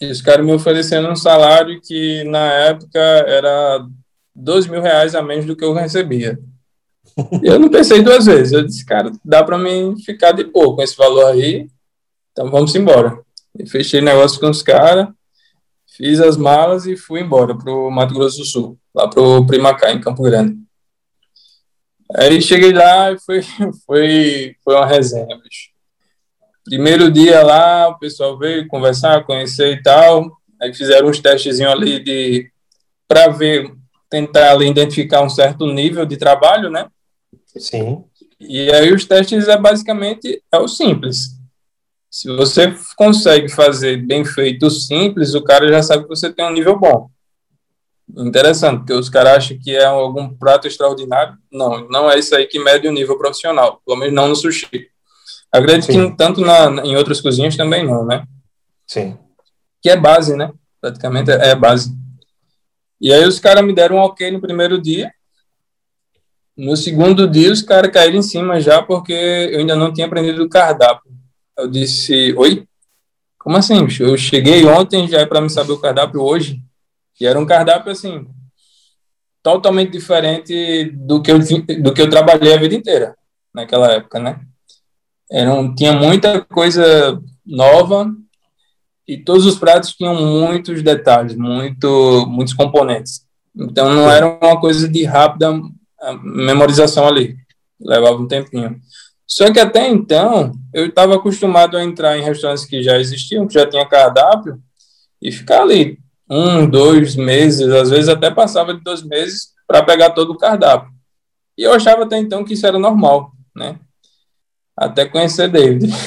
[0.00, 3.84] e os caras me oferecendo um salário que na época era
[4.32, 6.38] dois mil reais a menos do que eu recebia.
[7.42, 8.52] Eu não pensei duas vezes.
[8.52, 11.68] Eu disse, cara, dá para mim ficar de pouco com esse valor aí,
[12.30, 13.20] então vamos embora.
[13.58, 15.08] E fechei negócio com os caras,
[15.96, 20.00] fiz as malas e fui embora pro Mato Grosso do Sul, lá pro Primacá, em
[20.00, 20.56] Campo Grande.
[22.16, 23.42] Aí cheguei lá e foi,
[23.86, 25.70] foi, foi uma resenha, bicho.
[26.64, 30.30] Primeiro dia lá, o pessoal veio conversar, conhecer e tal.
[30.60, 32.50] Aí fizeram uns testezinhos ali de
[33.08, 33.72] para ver,
[34.08, 36.86] tentar ali identificar um certo nível de trabalho, né?
[37.56, 38.04] Sim.
[38.38, 41.38] E aí os testes é basicamente é o simples.
[42.10, 46.52] Se você consegue fazer bem feito simples, o cara já sabe que você tem um
[46.52, 47.08] nível bom.
[48.16, 51.36] Interessante, porque os caras acham que é algum prato extraordinário.
[51.50, 54.88] Não, não é isso aí que mede o nível profissional, pelo menos não no sushi.
[55.52, 56.10] Acredito Sim.
[56.10, 58.24] que tanto na, em outras cozinhas também não, né?
[58.86, 59.18] Sim.
[59.82, 60.52] Que é base, né?
[60.80, 61.94] Praticamente é base.
[63.00, 65.12] E aí os caras me deram um ok no primeiro dia.
[66.56, 70.44] No segundo dia, os caras caíram em cima já, porque eu ainda não tinha aprendido
[70.44, 71.10] o cardápio.
[71.56, 72.66] Eu disse, oi?
[73.38, 73.86] Como assim?
[74.00, 76.60] Eu cheguei ontem já é para me saber o cardápio hoje.
[77.20, 78.26] E era um cardápio, assim,
[79.42, 81.38] totalmente diferente do que eu,
[81.82, 83.14] do que eu trabalhei a vida inteira,
[83.54, 84.40] naquela época, né?
[85.30, 88.12] Era um, tinha muita coisa nova
[89.06, 93.26] e todos os pratos tinham muitos detalhes, muito, muitos componentes.
[93.54, 95.52] Então não era uma coisa de rápida
[96.22, 97.36] memorização ali,
[97.80, 98.80] levava um tempinho.
[99.26, 103.54] Só que até então eu estava acostumado a entrar em restaurantes que já existiam, que
[103.54, 104.60] já tinha cardápio,
[105.22, 105.98] e ficar ali
[106.30, 110.92] um, dois meses, às vezes até passava de dois meses para pegar todo o cardápio.
[111.58, 113.78] E eu achava até então que isso era normal, né?
[114.76, 115.92] Até conhecer David.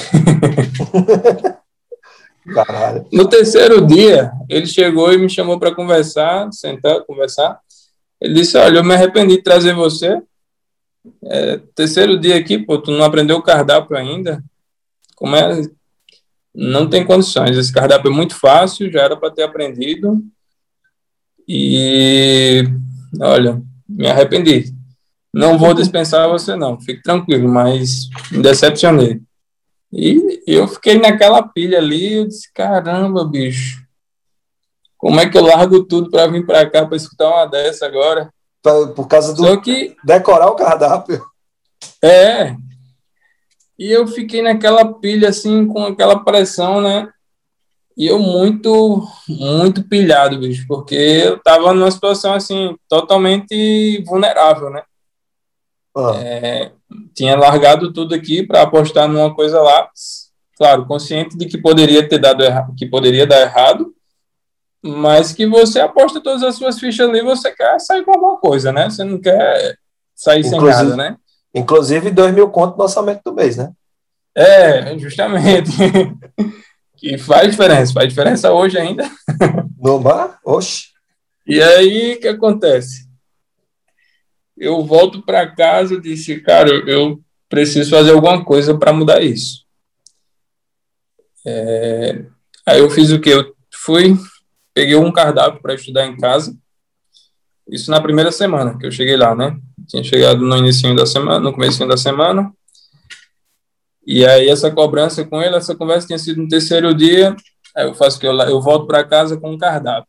[2.52, 3.06] Caralho.
[3.12, 7.58] No terceiro dia, ele chegou e me chamou para conversar, sentar, conversar.
[8.20, 10.20] Ele disse: Olha, eu me arrependi de trazer você.
[11.24, 14.42] É, terceiro dia aqui, pô, tu não aprendeu o cardápio ainda?
[15.14, 15.62] Como é?
[16.54, 17.56] Não tem condições.
[17.56, 20.22] Esse cardápio é muito fácil, já era para ter aprendido.
[21.48, 22.64] E
[23.20, 24.72] olha, me arrependi.
[25.32, 29.20] Não vou dispensar você, não, fique tranquilo, mas me decepcionei.
[29.92, 33.84] E eu fiquei naquela pilha ali, eu disse: caramba, bicho,
[34.96, 38.32] como é que eu largo tudo para vir para cá para escutar uma dessa agora?
[38.62, 39.44] Por causa do.
[39.44, 41.22] Só que, decorar o cardápio.
[42.02, 42.56] É,
[43.78, 47.08] e eu fiquei naquela pilha, assim, com aquela pressão, né?
[47.96, 54.82] E eu muito, muito pilhado, bicho, porque eu tava numa situação, assim, totalmente vulnerável, né?
[55.96, 56.12] Ah.
[56.16, 56.72] É,
[57.14, 59.88] tinha largado tudo aqui para apostar numa coisa lá,
[60.56, 63.94] claro, consciente de que poderia ter dado errado, que poderia dar errado,
[64.82, 68.72] mas que você aposta todas as suas fichas ali, você quer sair com alguma coisa,
[68.72, 68.90] né?
[68.90, 69.78] Você não quer
[70.14, 71.16] sair Inclusive, sem nada, né?
[71.54, 73.72] Inclusive, dois mil contos no orçamento do mês, né?
[74.34, 75.70] É, justamente.
[76.96, 79.08] que faz diferença, faz diferença hoje ainda.
[79.84, 80.38] No bar?
[80.42, 80.94] Oxe.
[81.46, 83.06] E aí, o que acontece?
[84.56, 89.66] Eu volto para casa e disse, cara, eu preciso fazer alguma coisa para mudar isso.
[91.46, 92.24] É...
[92.66, 93.28] Aí eu fiz o que?
[93.28, 94.16] Eu fui,
[94.72, 96.56] peguei um cardápio para estudar em casa.
[97.68, 99.54] Isso na primeira semana que eu cheguei lá, né?
[99.86, 102.52] Tinha chegado no início da semana, no começo da semana.
[104.06, 107.34] E aí essa cobrança com ele, essa conversa tinha sido no terceiro dia.
[107.76, 110.08] Aí eu faço que eu, eu volto para casa com um cardápio.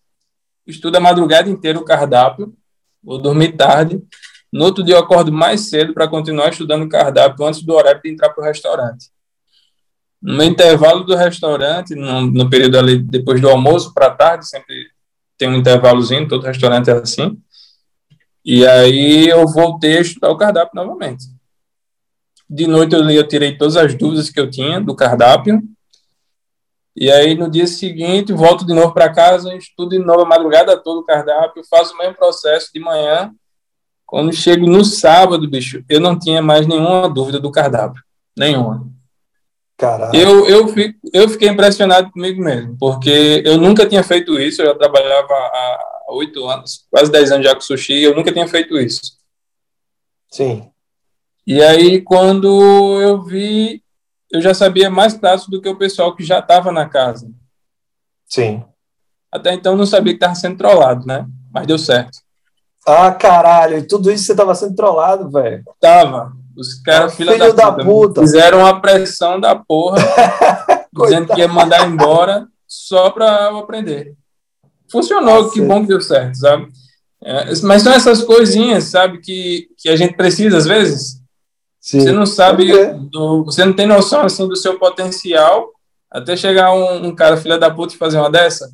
[0.67, 2.53] Estudo a madrugada inteira o cardápio,
[3.03, 4.01] vou dormir tarde.
[4.51, 8.01] No outro dia eu acordo mais cedo para continuar estudando o cardápio antes do horário
[8.01, 9.09] de entrar para o restaurante.
[10.21, 14.87] No intervalo do restaurante, no, no período ali depois do almoço para tarde, sempre
[15.37, 17.37] tem um intervalozinho, todo restaurante é assim.
[18.45, 21.25] E aí eu voltei a estudar o cardápio novamente.
[22.47, 25.63] De noite eu, eu tirei todas as dúvidas que eu tinha do cardápio.
[26.95, 30.77] E aí no dia seguinte volto de novo para casa, estudo de novo a madrugada
[30.77, 33.33] toda o cardápio, faço o mesmo processo de manhã.
[34.05, 38.03] Quando chego no sábado, bicho, eu não tinha mais nenhuma dúvida do cardápio.
[38.37, 38.87] Nenhuma.
[39.75, 40.15] Caralho.
[40.15, 44.67] Eu, eu, fico, eu fiquei impressionado comigo mesmo, porque eu nunca tinha feito isso, eu
[44.67, 48.77] já trabalhava há oito anos, quase dez anos já com sushi, eu nunca tinha feito
[48.77, 49.01] isso.
[50.31, 50.69] Sim.
[51.47, 53.83] E aí, quando eu vi,
[54.31, 57.29] eu já sabia mais pratos do que o pessoal que já estava na casa.
[58.27, 58.63] Sim.
[59.31, 61.25] Até então não sabia que estava sendo trollado, né?
[61.51, 62.19] Mas deu certo.
[62.87, 65.63] Ah, caralho, e tudo isso você estava sendo trollado, velho?
[65.79, 66.33] Tava.
[66.55, 69.97] Os caras, ah, filho da, da puta, fizeram uma pressão da porra,
[70.93, 74.15] dizendo que ia mandar embora só para eu aprender.
[74.95, 76.67] Funcionou, que bom que deu certo, sabe?
[77.23, 81.25] É, mas são essas coisinhas, sabe, que, que a gente precisa às vezes
[81.85, 81.99] Sim.
[81.99, 82.73] Você não sabe,
[83.11, 85.69] do, você não tem noção assim do seu potencial
[86.09, 88.73] até chegar um, um cara filha da puta e fazer uma dessa.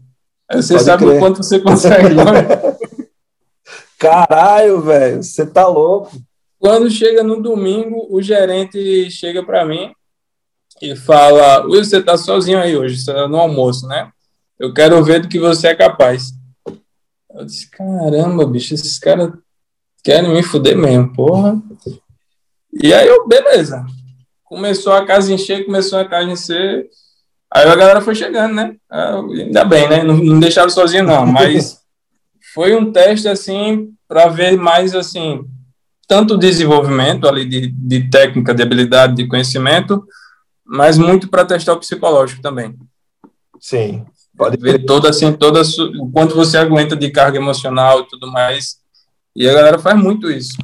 [0.49, 1.17] Aí você Pode sabe crer.
[1.17, 2.15] o quanto você consegue.
[3.99, 6.11] Caralho, velho, você tá louco.
[6.57, 9.91] Quando chega no domingo, o gerente chega para mim
[10.81, 14.09] e fala: Will, você tá sozinho aí hoje, você tá no almoço, né?
[14.61, 16.33] Eu quero ver do que você é capaz.
[17.33, 19.31] Eu disse: caramba, bicho, esses caras
[20.03, 21.59] querem me fuder mesmo, porra.
[22.71, 23.83] E aí eu, beleza.
[24.43, 26.87] Começou a casa encher, começou a casa encher.
[27.51, 28.75] Aí a galera foi chegando, né?
[28.87, 30.03] Ah, ainda bem, né?
[30.03, 31.25] Não, não deixaram sozinho, não.
[31.25, 31.81] Mas
[32.53, 35.43] foi um teste assim para ver mais assim
[36.07, 40.05] tanto desenvolvimento ali de, de técnica, de habilidade, de conhecimento,
[40.63, 42.77] mas muito para testar o psicológico também.
[43.59, 44.05] Sim.
[44.41, 48.77] Pode ver toda assim, toda o quanto você aguenta de carga emocional e tudo mais.
[49.35, 50.57] E a galera faz muito isso.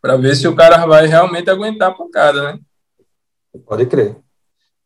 [0.00, 2.60] Para ver se o cara vai realmente aguentar a pancada, né?
[3.66, 4.14] Pode crer.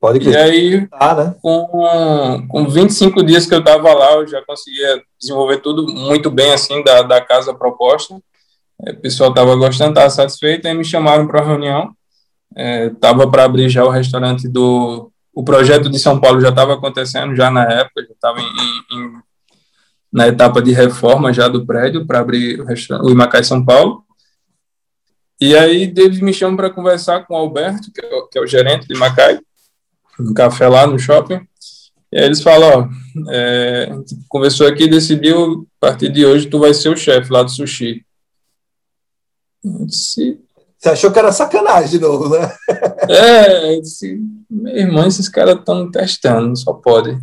[0.01, 0.32] Pode crer.
[0.32, 1.34] E aí, ah, né?
[1.42, 6.55] com, com 25 dias que eu estava lá, eu já conseguia desenvolver tudo muito bem,
[6.55, 8.18] assim, da, da casa proposta.
[8.82, 11.94] É, o pessoal estava gostando, estava satisfeito, aí me chamaram para reunião.
[12.57, 15.12] Estava é, para abrir já o restaurante do.
[15.41, 18.41] O projeto de São Paulo já estava acontecendo, já na época, já estava
[20.12, 22.66] na etapa de reforma já do prédio para abrir o,
[23.07, 24.05] o Imacai São Paulo.
[25.41, 28.47] E aí, David me chama para conversar com o Alberto, que é, que é o
[28.47, 29.41] gerente de Imacai,
[30.18, 31.41] no café lá no shopping.
[32.12, 36.51] E aí eles falam, ó, é, a gente conversou aqui decidiu, a partir de hoje,
[36.51, 38.05] tu vai ser o chefe lá do sushi.
[39.86, 40.38] Disse,
[40.78, 42.55] Você achou que era sacanagem de novo, né?
[43.09, 47.18] é, eu disse, meu irmão, esses caras estão testando, só pode.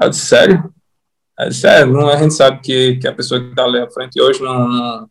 [0.00, 0.72] Eu disse, sério?
[1.38, 3.90] Eu disse, é, não, a gente sabe que, que a pessoa que está ali à
[3.90, 5.10] frente hoje não, não,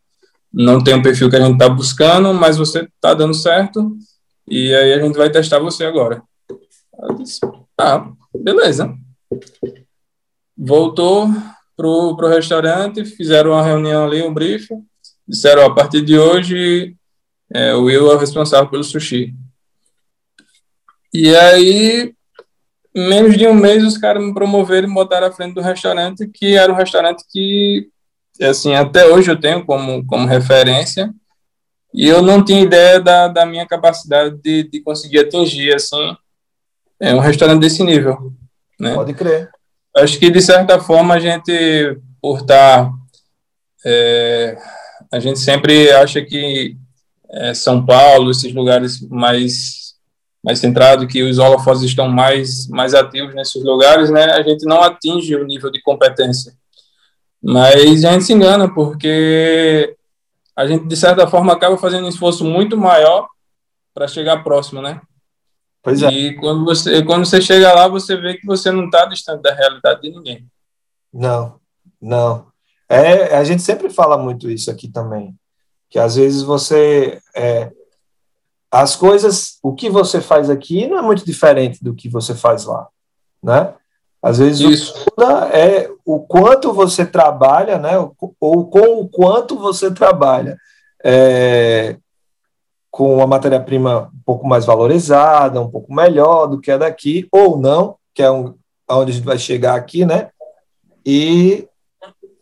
[0.54, 3.98] não tem o perfil que a gente está buscando, mas você está dando certo,
[4.48, 6.22] e aí a gente vai testar você agora.
[7.02, 7.40] Eu disse,
[7.80, 8.94] ah, beleza.
[10.56, 11.28] Voltou
[11.76, 14.86] pro, pro restaurante, fizeram uma reunião ali, um briefing,
[15.28, 16.96] disseram, a partir de hoje,
[17.54, 19.34] é, o Will é o responsável pelo sushi.
[21.14, 22.16] E aí,
[22.96, 26.56] menos de um mês, os caras me promoveram e botaram à frente do restaurante, que
[26.56, 27.90] era um restaurante que,
[28.42, 31.14] assim, até hoje eu tenho como, como referência,
[31.94, 36.18] e eu não tinha ideia da, da minha capacidade de, de conseguir atingir, assim,
[37.00, 38.34] é um restaurante desse nível.
[38.80, 38.96] Né?
[38.96, 39.52] Pode crer.
[39.96, 42.90] Acho que, de certa forma, a gente, por estar...
[43.86, 44.58] É,
[45.12, 46.76] a gente sempre acha que
[47.34, 49.84] é, São Paulo, esses lugares mais
[50.46, 54.26] mais centrado, que os holofotes estão mais mais ativos nesses lugares, né?
[54.26, 56.54] A gente não atinge o nível de competência.
[57.42, 59.96] Mas a gente se engana porque
[60.56, 63.28] a gente de certa forma acaba fazendo um esforço muito maior
[63.94, 65.02] para chegar próximo, né?
[65.82, 66.10] Pois é.
[66.10, 69.54] E quando você quando você chega lá, você vê que você não está distante da
[69.54, 70.46] realidade de ninguém.
[71.14, 71.60] Não,
[72.02, 72.48] não.
[72.90, 75.36] É, a gente sempre fala muito isso aqui também,
[75.94, 77.72] que às vezes você é,
[78.72, 82.66] as coisas, o que você faz aqui não é muito diferente do que você faz
[82.66, 82.88] lá,
[83.44, 83.76] né?
[84.20, 85.06] Às vezes isso.
[85.16, 85.24] o
[85.54, 87.92] é o quanto você trabalha, né?
[88.40, 90.58] Ou com o quanto você trabalha
[91.06, 91.96] é,
[92.90, 97.60] com uma matéria-prima um pouco mais valorizada, um pouco melhor do que a daqui, ou
[97.60, 98.56] não, que é um,
[98.90, 100.32] onde a gente vai chegar aqui, né?
[101.06, 101.68] E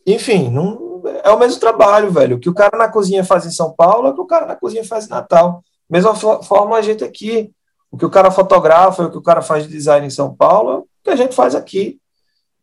[0.08, 0.91] enfim, não,
[1.24, 2.38] é o mesmo trabalho, velho.
[2.38, 4.46] O que o cara na cozinha faz em São Paulo é o que o cara
[4.46, 5.64] na cozinha faz em Natal.
[5.90, 7.52] Mesma forma a gente aqui.
[7.92, 10.72] O que o cara fotografa, o que o cara faz de design em São Paulo,
[10.72, 12.00] é o que a gente faz aqui.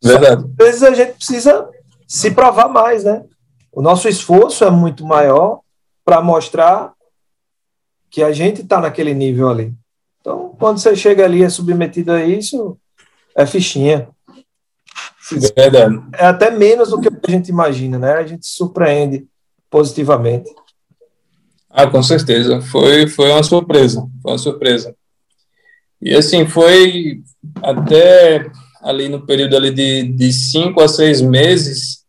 [0.03, 0.43] Verdade.
[0.43, 1.69] Às vezes a gente precisa
[2.07, 3.23] se provar mais, né?
[3.71, 5.59] O nosso esforço é muito maior
[6.03, 6.93] para mostrar
[8.09, 9.73] que a gente está naquele nível ali.
[10.19, 12.77] Então, quando você chega ali e é submetido a isso,
[13.35, 14.09] é fichinha.
[15.31, 16.01] Verdade.
[16.13, 18.13] É até menos do que a gente imagina, né?
[18.13, 19.27] A gente se surpreende
[19.69, 20.49] positivamente.
[21.69, 22.61] Ah, com certeza.
[22.61, 24.07] Foi, foi uma surpresa.
[24.21, 24.95] Foi uma surpresa.
[26.01, 27.21] E assim, foi
[27.61, 28.49] até
[28.81, 32.05] ali no período ali de, de cinco a seis meses,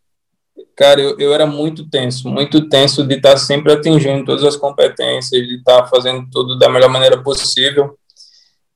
[0.76, 5.46] cara, eu, eu era muito tenso, muito tenso de estar sempre atingindo todas as competências,
[5.46, 7.98] de estar fazendo tudo da melhor maneira possível.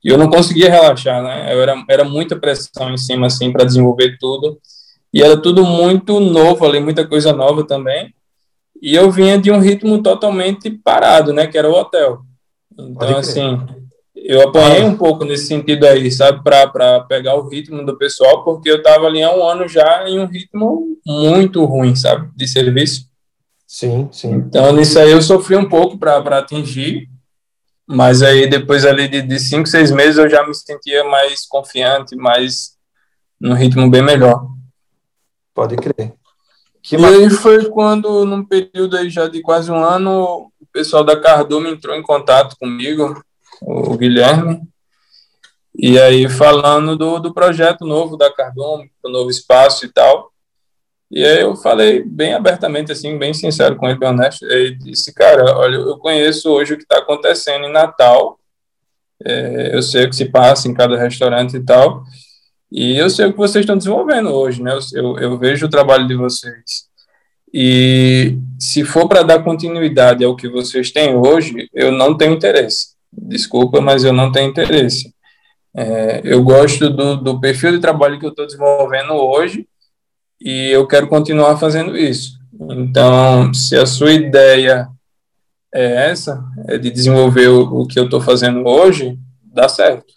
[0.05, 1.51] E eu não conseguia relaxar, né?
[1.51, 4.59] Eu era, era muita pressão em cima, assim, para desenvolver tudo.
[5.11, 8.13] E era tudo muito novo ali, muita coisa nova também.
[8.79, 11.47] E eu vinha de um ritmo totalmente parado, né?
[11.47, 12.19] Que era o hotel.
[12.77, 13.59] Então, assim,
[14.15, 16.43] eu apanhei um pouco nesse sentido aí, sabe?
[16.43, 20.19] Para pegar o ritmo do pessoal, porque eu estava ali há um ano já em
[20.19, 22.29] um ritmo muito ruim, sabe?
[22.35, 23.07] De serviço.
[23.65, 24.33] Sim, sim.
[24.33, 27.09] Então, nisso aí eu sofri um pouco para atingir.
[27.87, 32.15] Mas aí, depois ali de, de cinco, seis meses, eu já me sentia mais confiante,
[32.15, 32.75] mais
[33.39, 34.47] num ritmo bem melhor.
[35.53, 36.13] Pode crer.
[36.81, 41.03] Que e aí foi quando, num período aí já de quase um ano, o pessoal
[41.03, 43.23] da Cardume entrou em contato comigo,
[43.61, 44.61] o Guilherme,
[45.77, 50.31] e aí falando do, do projeto novo da Cardume, do novo espaço e tal.
[51.11, 54.45] E aí eu falei bem abertamente, assim, bem sincero com ele, bem honesto.
[54.45, 58.39] Ele disse, cara, olha, eu conheço hoje o que está acontecendo em Natal,
[59.23, 62.03] é, eu sei o que se passa em cada restaurante e tal,
[62.71, 64.77] E eu sei o que vocês estão desenvolvendo hoje, né?
[64.93, 66.89] Eu, eu vejo o trabalho de vocês.
[67.53, 72.95] E se for para dar continuidade ao que vocês têm hoje, eu não tenho interesse.
[73.13, 75.13] Desculpa, mas eu não tenho interesse.
[75.75, 79.67] É, eu gosto do, do perfil de trabalho que eu estou desenvolvendo hoje
[80.39, 82.39] e eu quero continuar fazendo isso.
[82.69, 84.87] Então, se a sua ideia
[85.73, 90.13] é essa, é de desenvolver o, o que eu estou fazendo hoje, dá certo.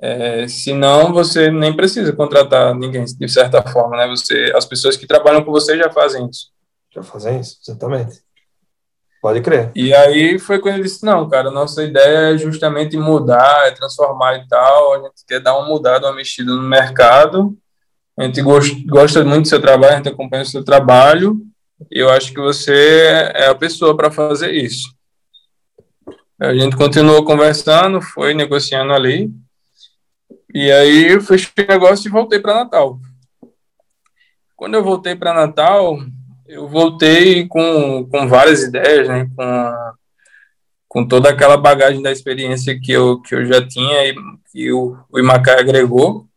[0.00, 4.06] É, senão, você nem precisa contratar ninguém, de certa forma, né?
[4.08, 6.48] Você, as pessoas que trabalham com você já fazem isso.
[6.94, 8.22] Já fazem isso, exatamente.
[9.22, 9.72] Pode crer.
[9.74, 14.36] E aí foi quando ele disse, não, cara, nossa ideia é justamente mudar, é transformar
[14.36, 17.56] e tal, a gente quer dar uma mudada, uma mexida no mercado,
[18.16, 21.40] a gente gosta muito do seu trabalho, a gente acompanha o seu trabalho,
[21.90, 24.94] e eu acho que você é a pessoa para fazer isso.
[26.38, 29.32] A gente continuou conversando, foi negociando ali,
[30.54, 33.00] e aí eu fechei o negócio e voltei para Natal.
[34.54, 35.98] Quando eu voltei para Natal,
[36.46, 39.28] eu voltei com, com várias ideias, né?
[39.34, 39.74] Com,
[40.86, 44.14] com toda aquela bagagem da experiência que eu, que eu já tinha e
[44.52, 45.18] que o, o
[45.58, 46.28] agregou.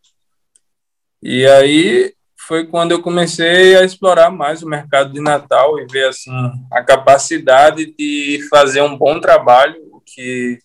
[1.22, 2.14] E aí
[2.48, 6.32] foi quando eu comecei a explorar mais o mercado de Natal e ver assim
[6.72, 10.60] a capacidade de fazer um bom trabalho que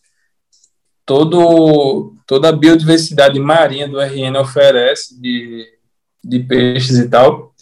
[1.04, 5.66] todo, toda a biodiversidade marinha do RN oferece de,
[6.24, 7.52] de peixes e tal.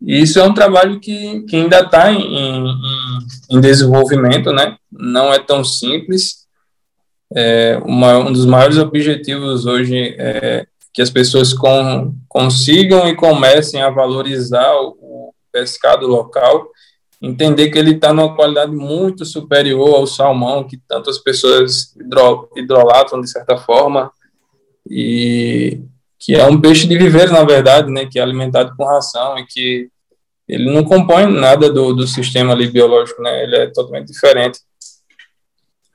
[0.00, 2.78] E isso é um trabalho que, que ainda está em, em,
[3.50, 4.76] em, desenvolvimento, né?
[4.92, 6.46] Não é tão simples.
[7.34, 10.66] É uma, um dos maiores objetivos hoje é
[10.96, 16.70] que as pessoas com, consigam e comecem a valorizar o, o pescado local
[17.20, 23.20] entender que ele está numa qualidade muito superior ao salmão, que tantas pessoas hidro, hidrolatam
[23.20, 24.10] de certa forma,
[24.88, 25.82] e
[26.18, 29.44] que é um peixe de viver, na verdade, né, que é alimentado com ração e
[29.44, 29.90] que
[30.48, 34.60] ele não compõe nada do, do sistema ali biológico, né, ele é totalmente diferente.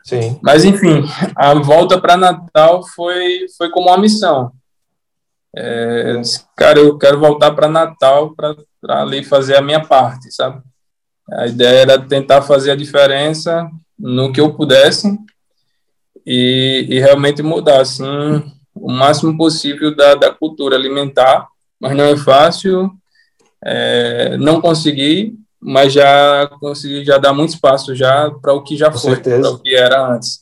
[0.03, 0.39] Sim.
[0.43, 1.03] Mas, enfim,
[1.35, 4.51] a volta para Natal foi, foi como uma missão.
[5.55, 6.21] É,
[6.55, 10.61] cara, eu quero voltar para Natal para ali fazer a minha parte, sabe?
[11.29, 15.17] A ideia era tentar fazer a diferença no que eu pudesse
[16.25, 18.05] e, e realmente mudar, assim,
[18.73, 21.47] o máximo possível da, da cultura alimentar,
[21.79, 22.91] mas não é fácil,
[23.63, 28.89] é, não consegui, mas já consegui já dar muito espaço já para o que já
[28.89, 30.41] Com foi, para o que era antes.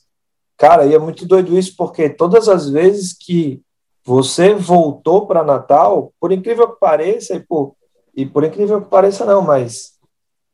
[0.58, 3.62] Cara, e é muito doido isso, porque todas as vezes que
[4.06, 7.76] você voltou para Natal, por incrível que pareça, e por,
[8.16, 9.94] e por incrível que pareça não, mas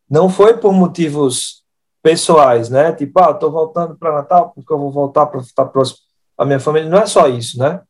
[0.09, 1.63] não foi por motivos
[2.01, 2.91] pessoais, né?
[2.93, 5.99] Tipo, ah, estou voltando para Natal porque eu vou voltar para estar próximo
[6.37, 6.89] à minha família.
[6.89, 7.81] Não é só isso, né?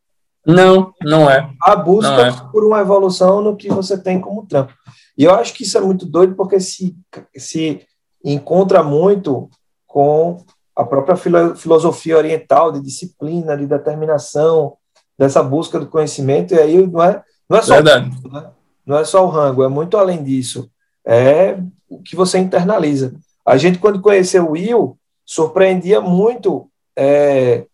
[0.46, 1.50] Não, não é.
[1.62, 2.32] A busca é.
[2.52, 4.72] por uma evolução no que você tem como trampo.
[5.18, 6.96] E eu acho que isso é muito doido porque se,
[7.36, 7.84] se
[8.24, 9.50] encontra muito
[9.86, 10.38] com
[10.74, 11.16] a própria
[11.56, 14.76] filosofia oriental de disciplina, de determinação,
[15.18, 16.54] dessa busca do conhecimento.
[16.54, 18.10] E aí não é, não é só Verdade.
[18.24, 18.50] O, né?
[18.84, 20.70] não é só o rango, é muito além disso.
[21.04, 21.58] É
[21.88, 23.14] o que você internaliza.
[23.44, 27.66] A gente, quando conheceu o Will, surpreendia muito é,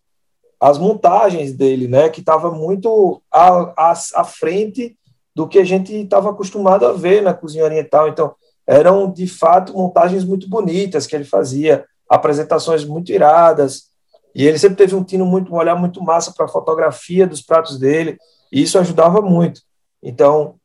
[0.59, 4.95] as montagens dele, né, que estava muito à, à, à, frente
[5.35, 8.07] do que a gente estava acostumado a ver na cozinha oriental.
[8.07, 8.33] Então,
[8.65, 13.89] eram, de fato, montagens muito bonitas que ele fazia, apresentações muito iradas,
[14.35, 17.41] e ele sempre teve um tino muito, um olhar muito massa para a fotografia dos
[17.41, 18.17] pratos dele,
[18.51, 19.61] e isso ajudava muito.
[20.01, 20.55] Então,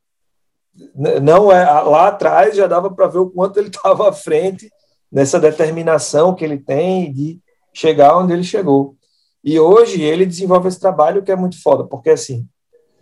[1.20, 4.70] não é lá atrás já dava para ver o quanto ele estava à frente
[5.10, 7.40] nessa determinação que ele tem de
[7.72, 8.96] chegar onde ele chegou.
[9.42, 12.46] E hoje ele desenvolve esse trabalho que é muito foda, porque assim,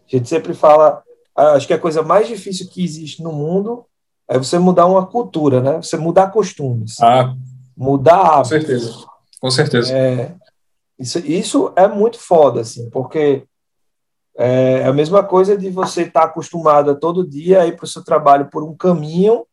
[0.07, 1.03] a gente sempre fala,
[1.35, 3.85] acho que a coisa mais difícil que existe no mundo
[4.29, 5.77] é você mudar uma cultura, né?
[5.77, 7.01] Você mudar costumes.
[7.01, 7.35] Ah,
[7.77, 8.51] mudar hábitos.
[8.51, 9.07] Com certeza.
[9.41, 9.97] Com certeza.
[9.97, 10.35] É,
[10.99, 13.44] isso, isso é muito foda, assim, porque
[14.36, 17.84] é, é a mesma coisa de você estar tá acostumado a todo dia ir para
[17.84, 19.47] o seu trabalho por um caminho,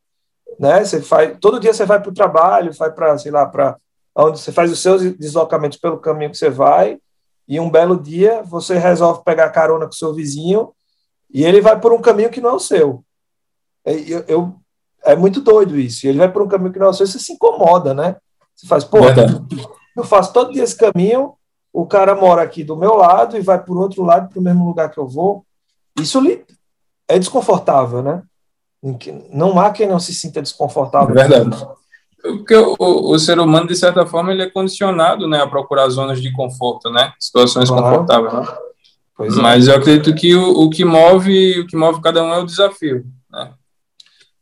[0.59, 0.83] né?
[0.83, 3.77] Você faz, todo dia você vai para o trabalho, vai para, sei lá, para
[4.15, 6.99] onde você faz os seus deslocamentos pelo caminho que você vai,
[7.47, 10.73] e um belo dia você resolve pegar carona com seu vizinho
[11.33, 13.03] e ele vai por um caminho que não é o seu.
[13.83, 14.55] É, eu, eu
[15.03, 16.07] é muito doido isso.
[16.07, 18.15] Ele vai por um caminho que não é o seu, você se incomoda, né?
[18.55, 18.99] Você faz, pô,
[19.95, 21.35] eu faço todo dia esse caminho
[21.73, 24.63] o cara mora aqui do meu lado e vai por outro lado, para o mesmo
[24.63, 25.43] lugar que eu vou.
[25.99, 26.21] Isso
[27.07, 28.21] é desconfortável, né?
[29.31, 31.17] Não há quem não se sinta desconfortável.
[31.17, 31.65] É verdade.
[32.21, 36.21] Porque o, o, ser humano, de certa forma, ele é condicionado né, a procurar zonas
[36.21, 37.11] de conforto, né?
[37.19, 37.83] Situações claro.
[37.83, 38.33] confortáveis.
[38.33, 38.57] Né?
[39.19, 39.41] É.
[39.41, 42.45] Mas eu acredito que o, o, que move o que move cada um é o
[42.45, 43.05] desafio.
[43.31, 43.51] Né?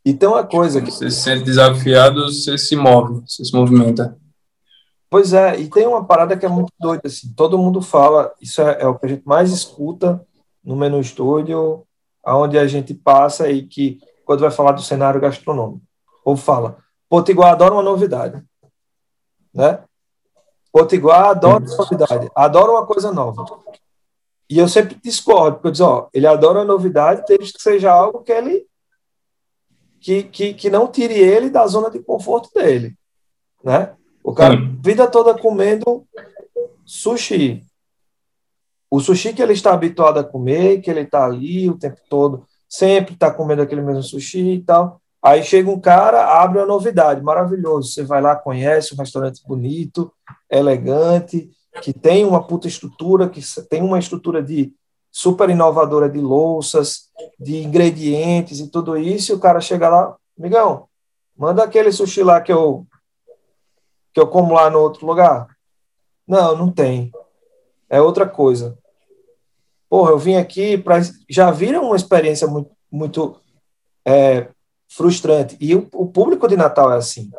[0.04, 0.90] E tem uma coisa que.
[0.90, 4.16] Você se sente desafiado, você se move, você se movimenta.
[5.12, 7.34] Pois é, e tem uma parada que é muito doida, assim.
[7.34, 10.26] Todo mundo fala, isso é, é o que a gente mais escuta
[10.64, 11.86] no menu estúdio,
[12.24, 15.82] aonde a gente passa e que, quando vai falar do cenário gastronômico,
[16.24, 16.78] ou fala,
[17.10, 18.42] Potiguar adora uma novidade.
[19.52, 19.84] Né?
[20.72, 23.44] Potiguar adora uma novidade, adora uma coisa nova.
[24.48, 27.92] E eu sempre discordo, porque eu digo, ó, ele adora a novidade, desde que seja
[27.92, 28.66] algo que ele
[30.00, 32.96] que, que, que não tire ele da zona de conforto dele,
[33.62, 33.94] né?
[34.22, 34.78] O cara Sim.
[34.80, 36.06] vida toda comendo
[36.84, 37.64] sushi.
[38.90, 42.46] O sushi que ele está habituado a comer, que ele está ali o tempo todo,
[42.68, 45.00] sempre está comendo aquele mesmo sushi e tal.
[45.22, 47.92] Aí chega um cara, abre uma novidade, maravilhoso.
[47.92, 50.12] Você vai lá, conhece um restaurante bonito,
[50.50, 51.50] elegante,
[51.80, 54.74] que tem uma puta estrutura, que tem uma estrutura de
[55.10, 60.86] super inovadora de louças, de ingredientes e tudo isso, e o cara chega lá, amigão,
[61.36, 62.86] manda aquele sushi lá que eu
[64.12, 65.48] que eu como lá no outro lugar.
[66.26, 67.10] Não, não tem.
[67.88, 68.78] É outra coisa.
[69.88, 73.40] Porra, eu vim aqui para já viram uma experiência muito muito
[74.04, 74.48] é,
[74.88, 77.30] frustrante e o, o, público de Natal é assim.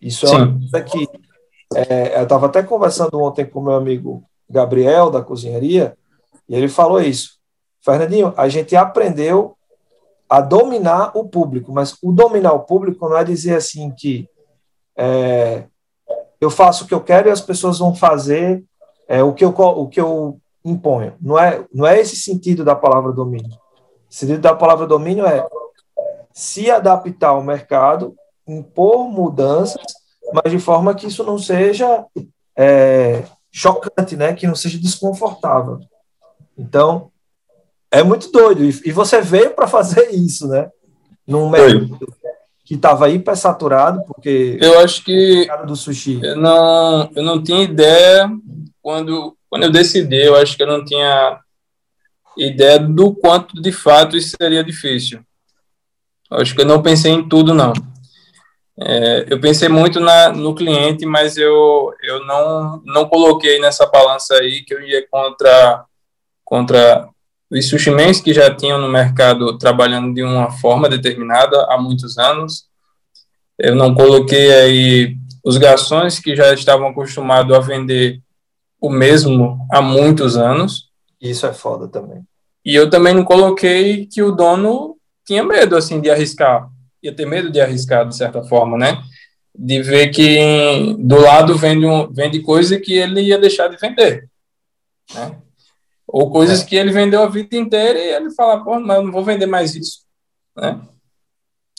[0.00, 1.08] Isso é uma coisa que
[1.74, 5.96] é, eu estava até conversando ontem com meu amigo Gabriel, da cozinharia,
[6.48, 7.38] e ele falou isso.
[7.82, 9.56] Fernandinho, a gente aprendeu
[10.28, 14.28] a dominar o público, mas o dominar o público não é dizer assim que
[14.96, 15.64] é,
[16.44, 18.64] eu faço o que eu quero e as pessoas vão fazer
[19.08, 21.14] é, o, que eu, o que eu imponho.
[21.20, 23.50] Não é, não é esse sentido da palavra domínio.
[24.10, 25.46] O sentido da palavra domínio é
[26.32, 28.14] se adaptar ao mercado,
[28.46, 29.82] impor mudanças
[30.32, 32.04] mas de forma que isso não seja
[32.56, 34.32] é, chocante, né?
[34.32, 35.78] Que não seja desconfortável.
[36.56, 37.10] Então,
[37.90, 38.64] é muito doido.
[38.64, 40.70] E, você veio para fazer isso, né?
[41.26, 41.98] Num mercado
[42.72, 46.18] que estava hiper saturado, porque eu acho que do sushi.
[46.22, 48.30] Eu não, eu não tinha ideia
[48.80, 50.16] quando quando eu decidi.
[50.16, 51.38] Eu acho que eu não tinha
[52.38, 55.20] ideia do quanto de fato isso seria difícil.
[56.30, 57.74] Eu acho que eu não pensei em tudo não.
[58.80, 64.36] É, eu pensei muito na, no cliente, mas eu, eu não, não coloquei nessa balança
[64.36, 65.84] aí que eu ia contra,
[66.42, 67.06] contra
[67.58, 72.66] os sushimens que já tinham no mercado trabalhando de uma forma determinada há muitos anos.
[73.58, 78.20] Eu não coloquei aí os garçons que já estavam acostumados a vender
[78.80, 80.88] o mesmo há muitos anos.
[81.20, 82.22] Isso é foda também.
[82.64, 84.96] E eu também não coloquei que o dono
[85.26, 86.68] tinha medo assim de arriscar
[87.02, 89.02] ia ter medo de arriscar, de certa forma, né?
[89.54, 94.28] De ver que do lado vende, um, vende coisa que ele ia deixar de vender,
[95.12, 95.36] né?
[96.12, 96.66] Ou coisas é.
[96.66, 99.46] que ele vendeu a vida inteira e ele fala, pô, mas eu não vou vender
[99.46, 100.00] mais isso,
[100.54, 100.78] né?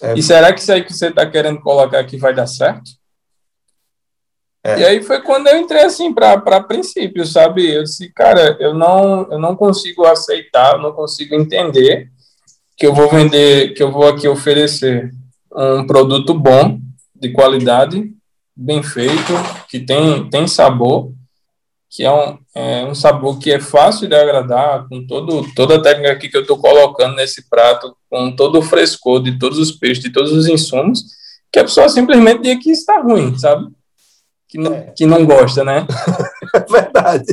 [0.01, 0.15] É.
[0.17, 2.89] E será que isso aí que você está querendo colocar aqui vai dar certo?
[4.63, 4.79] É.
[4.79, 7.69] E aí foi quando eu entrei assim para princípio, sabe?
[7.69, 12.09] Eu disse, cara, eu não, eu não consigo aceitar, eu não consigo entender
[12.75, 15.11] que eu vou vender, que eu vou aqui oferecer
[15.55, 16.79] um produto bom,
[17.13, 18.11] de qualidade,
[18.55, 19.33] bem feito,
[19.69, 21.11] que tem, tem sabor,
[21.93, 25.81] que é um, é um sabor que é fácil de agradar, com todo, toda a
[25.81, 29.71] técnica aqui que eu estou colocando nesse prato, com todo o frescor de todos os
[29.71, 31.03] peixes, de todos os insumos,
[31.51, 33.67] que a pessoa simplesmente diz que está ruim, sabe?
[34.49, 34.91] Que não, é.
[34.97, 35.85] que não gosta, né?
[36.55, 37.25] é verdade.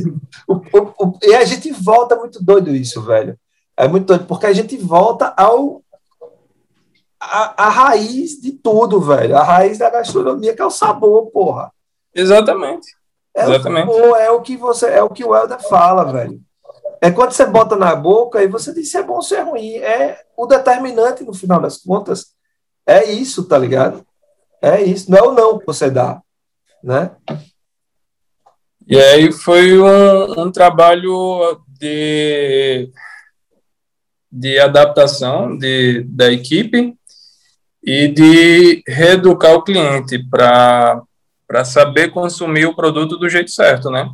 [0.46, 3.38] O, o, o, e a gente volta muito doido isso, velho.
[3.74, 5.82] É muito doido, porque a gente volta ao
[7.18, 9.38] a, a, raiz de tudo, velho.
[9.38, 11.72] A raiz da gastronomia, que é o sabor, porra.
[12.14, 12.99] Exatamente.
[13.36, 13.90] É Exatamente.
[13.90, 16.40] O é o que você, é o que o Helder fala, velho.
[17.00, 19.42] É quando você bota na boca e você diz se é bom ou se é
[19.42, 19.76] ruim.
[19.76, 22.34] É o determinante, no final das contas.
[22.86, 24.04] É isso, tá ligado?
[24.60, 25.10] É isso.
[25.10, 26.20] Não é o não que você dá,
[26.82, 27.12] né?
[28.86, 32.90] E aí foi um, um trabalho de
[34.30, 36.94] de adaptação de, da equipe
[37.82, 41.02] e de reeducar o cliente para
[41.64, 44.08] saber consumir o produto do jeito certo, né?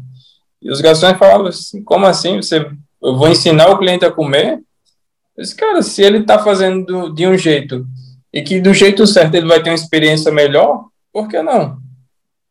[0.61, 2.37] E os garçons falavam assim, como assim?
[2.37, 2.67] Você,
[3.03, 4.61] eu vou ensinar o cliente a comer?
[5.37, 7.87] Eu disse, cara, se ele está fazendo de um jeito
[8.33, 11.79] e que do jeito certo ele vai ter uma experiência melhor, por que não?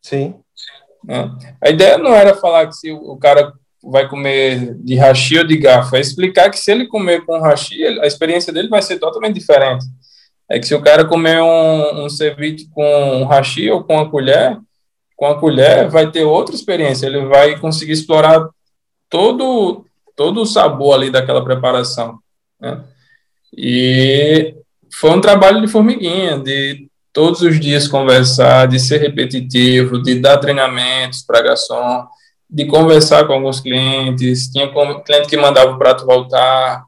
[0.02, 0.36] Sim.
[1.08, 1.30] É.
[1.62, 3.52] A ideia não era falar que se o cara
[3.84, 5.96] vai comer de hashi ou de garfo.
[5.96, 9.86] É explicar que se ele comer com hashi, a experiência dele vai ser totalmente diferente.
[10.50, 13.28] É que se o cara comer um, um ceviche com um
[13.72, 14.58] ou com a colher,
[15.16, 17.08] com a colher vai ter outra experiência.
[17.08, 18.48] Ele vai conseguir explorar
[19.10, 19.86] todo
[20.16, 22.20] todo o sabor ali daquela preparação,
[22.60, 22.82] né?
[23.56, 24.56] E
[24.94, 30.38] foi um trabalho de formiguinha, de todos os dias conversar, de ser repetitivo, de dar
[30.38, 32.08] treinamentos para garçom,
[32.50, 34.72] de conversar com alguns clientes, tinha
[35.06, 36.86] cliente que mandava o prato voltar,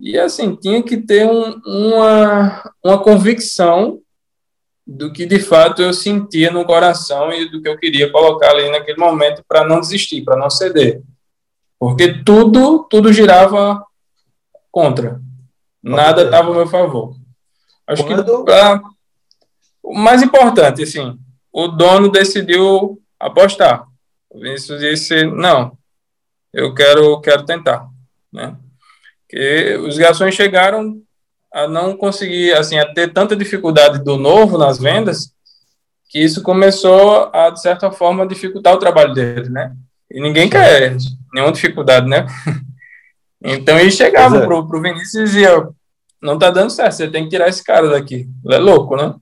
[0.00, 4.00] e assim, tinha que ter um, uma, uma convicção
[4.88, 8.70] do que de fato eu sentia no coração e do que eu queria colocar ali
[8.70, 11.02] naquele momento para não desistir, para não ceder.
[11.78, 13.84] Porque tudo, tudo girava
[14.72, 15.20] contra.
[15.82, 17.14] Nada estava a meu favor.
[17.86, 18.24] Acho Quando...
[18.24, 18.80] que pra,
[19.82, 21.18] o mais importante, assim,
[21.52, 23.86] o dono decidiu apostar.
[24.30, 25.76] O Vinícius disse, não,
[26.50, 27.86] eu quero, quero tentar,
[28.32, 28.56] né?
[29.28, 31.02] Que os garçons chegaram
[31.52, 35.32] a não conseguir, assim, a ter tanta dificuldade do novo nas vendas,
[36.08, 39.72] que isso começou a, de certa forma, dificultar o trabalho dele, né?
[40.10, 40.96] E ninguém quer
[41.32, 42.26] nenhuma dificuldade, né?
[43.42, 44.46] então eles chegavam é.
[44.46, 45.74] pro, pro Vinícius e diziam,
[46.20, 48.28] não tá dando certo, você tem que tirar esse cara daqui.
[48.44, 49.14] Ele é louco, né?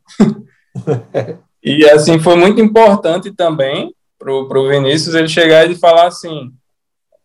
[1.62, 6.52] e assim, foi muito importante também pro, pro Vinícius ele chegar e falar assim,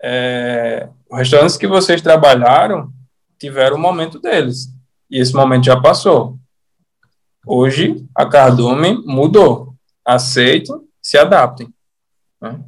[0.01, 2.89] é, os restaurantes que vocês trabalharam
[3.39, 4.67] tiveram o momento deles
[5.11, 6.37] e esse momento já passou.
[7.45, 9.75] Hoje, a Cardume mudou.
[10.05, 11.67] Aceitem, se adaptem.
[12.41, 12.59] Né?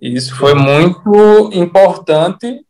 [0.00, 2.64] Isso foi muito importante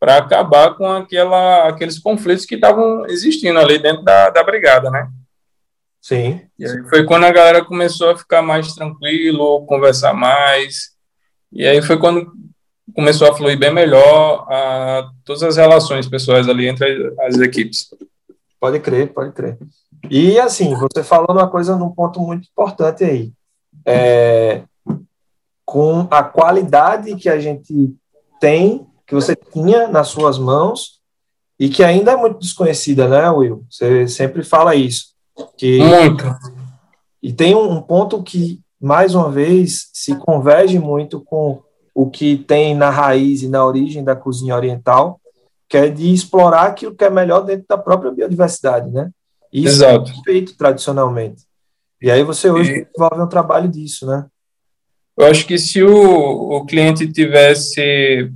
[0.00, 5.08] para acabar com aquela, aqueles conflitos que estavam existindo ali dentro da, da brigada, né?
[6.00, 6.40] Sim.
[6.58, 10.90] E aí foi quando a galera começou a ficar mais tranquilo, conversar mais.
[11.52, 12.32] E aí foi quando
[12.94, 17.88] começou a fluir bem melhor a, todas as relações pessoais ali entre as, as equipes.
[18.60, 19.58] Pode crer, pode crer.
[20.10, 23.32] E assim, você falou uma coisa num ponto muito importante aí.
[23.86, 24.62] É,
[25.64, 27.94] com a qualidade que a gente
[28.40, 30.98] tem, que você tinha nas suas mãos,
[31.58, 33.64] e que ainda é muito desconhecida, né, Will?
[33.68, 35.08] Você sempre fala isso.
[35.56, 36.24] Que, muito.
[37.22, 41.60] E tem um ponto que, mais uma vez, se converge muito com
[41.94, 45.17] o que tem na raiz e na origem da cozinha oriental,
[45.68, 49.10] que é de explorar aquilo que é melhor dentro da própria biodiversidade, né?
[49.52, 50.10] Isso Exato.
[50.10, 51.42] é feito tradicionalmente.
[52.00, 52.84] E aí você hoje e...
[52.84, 54.26] desenvolve um trabalho disso, né?
[55.16, 58.32] Eu acho que se o, o cliente tivesse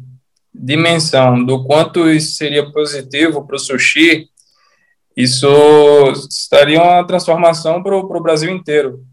[0.53, 4.29] dimensão do quanto isso seria positivo para o sushi,
[5.17, 5.47] isso
[6.29, 9.05] estaria uma transformação para o Brasil inteiro.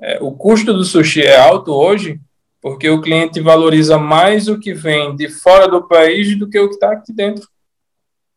[0.00, 2.20] É, o custo do sushi é alto hoje,
[2.62, 6.68] porque o cliente valoriza mais o que vem de fora do país do que o
[6.68, 7.48] que está aqui dentro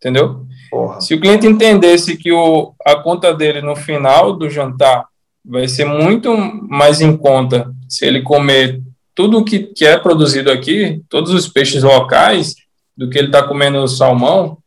[0.02, 0.47] entendeu?
[0.72, 0.99] Porra.
[0.99, 5.06] Se o cliente entendesse que o, a conta dele no final do jantar
[5.45, 8.82] vai ser muito mais em conta se ele comer
[9.14, 12.56] tudo que, que é produzido aqui, todos os peixes locais,
[12.97, 14.58] do que ele está comendo salmão,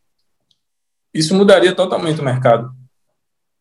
[1.13, 2.71] isso mudaria totalmente o mercado.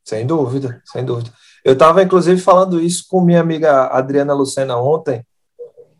[0.04, 1.32] Sem dúvida, sem dúvida.
[1.64, 5.24] Eu estava, inclusive, falando isso com minha amiga Adriana Lucena ontem,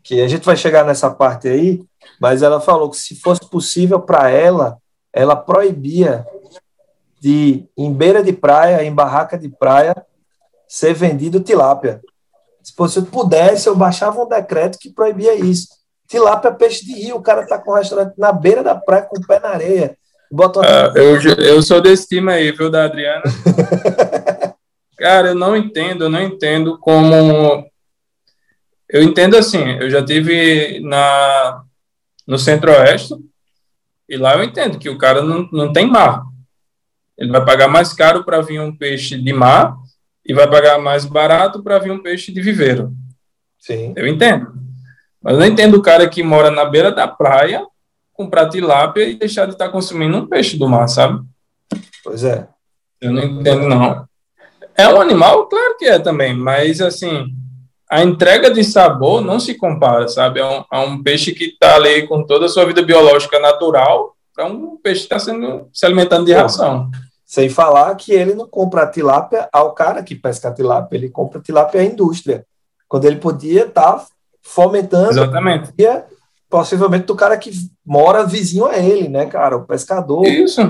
[0.03, 1.81] que a gente vai chegar nessa parte aí,
[2.21, 4.77] mas ela falou que se fosse possível para ela,
[5.15, 6.27] ela proibia
[7.21, 9.95] de, em beira de praia, em barraca de praia,
[10.67, 12.01] ser vendido tilápia.
[12.61, 15.69] Se você pudesse, eu baixava um decreto que proibia isso.
[16.05, 19.03] Tilápia é peixe de rio, o cara está com um restaurante na beira da praia
[19.03, 19.97] com o pé na areia.
[20.29, 20.67] Bota uma...
[20.67, 23.23] ah, eu, eu sou desse time aí, viu, da Adriana?
[24.99, 27.65] cara, eu não entendo, eu não entendo como.
[28.89, 31.63] Eu entendo assim, eu já tive na,
[32.27, 33.15] no Centro-Oeste,
[34.07, 36.23] e lá eu entendo que o cara não, não tem mar.
[37.17, 39.75] Ele vai pagar mais caro para vir um peixe de mar
[40.25, 42.93] e vai pagar mais barato para vir um peixe de viveiro.
[43.59, 43.93] Sim.
[43.95, 44.53] Eu entendo.
[45.21, 47.65] Mas eu não entendo o cara que mora na beira da praia
[48.13, 51.23] comprar tilápia e deixar de estar tá consumindo um peixe do mar, sabe?
[52.03, 52.47] Pois é.
[53.01, 54.07] Eu não entendo, não.
[54.77, 55.47] É um animal?
[55.47, 57.27] Claro que é também, mas assim,
[57.89, 60.39] a entrega de sabor não se compara, sabe?
[60.39, 64.15] É um, é um peixe que está ali com toda a sua vida biológica natural,
[64.37, 66.89] é um peixe que está sendo se alimentando de ração.
[67.25, 71.09] Sem falar que ele não compra a tilápia ao cara que pesca a tilápia, ele
[71.09, 72.45] compra a tilápia à indústria.
[72.87, 74.05] Quando ele podia estar tá
[74.41, 75.73] fomentando Exatamente.
[76.49, 77.51] possivelmente do cara que
[77.85, 79.57] mora vizinho a ele, né, cara?
[79.57, 80.25] O pescador.
[80.25, 80.61] Isso.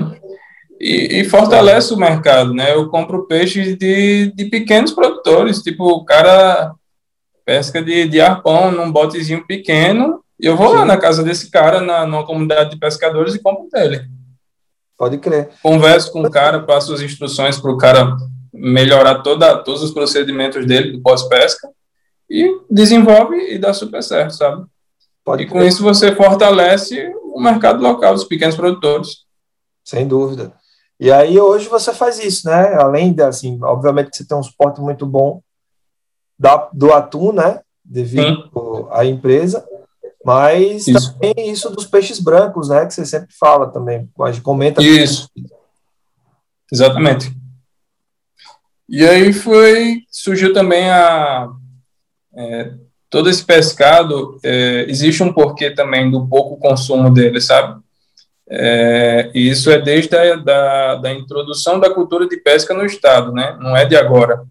[0.80, 2.74] E, e, fortalece o mercado, né?
[2.74, 6.74] Eu compro peixes de, de pequenos produtores, tipo, o cara
[7.46, 10.22] pesca de, de arpão num botezinho pequeno.
[10.38, 10.74] E eu vou Sim.
[10.74, 14.04] lá na casa desse cara, na, numa comunidade de pescadores, e compro dele.
[14.98, 15.50] Pode crer.
[15.62, 18.16] Converso com o cara, passo as instruções para o cara
[18.52, 21.68] melhorar toda, todos os procedimentos dele do pós-pesca
[22.28, 24.66] e desenvolve e dá super certo, sabe?
[25.24, 29.24] Pode e com isso você fortalece o mercado local dos pequenos produtores.
[29.84, 30.52] Sem dúvida.
[30.98, 32.74] E aí hoje você faz isso, né?
[32.74, 35.42] Além de, assim, obviamente que você tem um suporte muito bom
[36.38, 37.60] da, do atum, né?
[37.84, 39.64] Devido à empresa,
[40.24, 41.12] mas isso.
[41.12, 42.84] também isso dos peixes brancos, né?
[42.84, 44.82] Que você sempre fala também, gente comenta.
[44.82, 45.30] Isso.
[46.72, 47.32] Exatamente.
[48.88, 51.48] E aí foi, surgiu também a,
[52.36, 52.72] é,
[53.08, 57.80] todo esse pescado, é, existe um porquê também do pouco consumo dele, sabe?
[58.48, 63.32] É, e isso é desde a da, da introdução da cultura de pesca no estado,
[63.32, 63.56] né?
[63.60, 64.44] Não é de agora.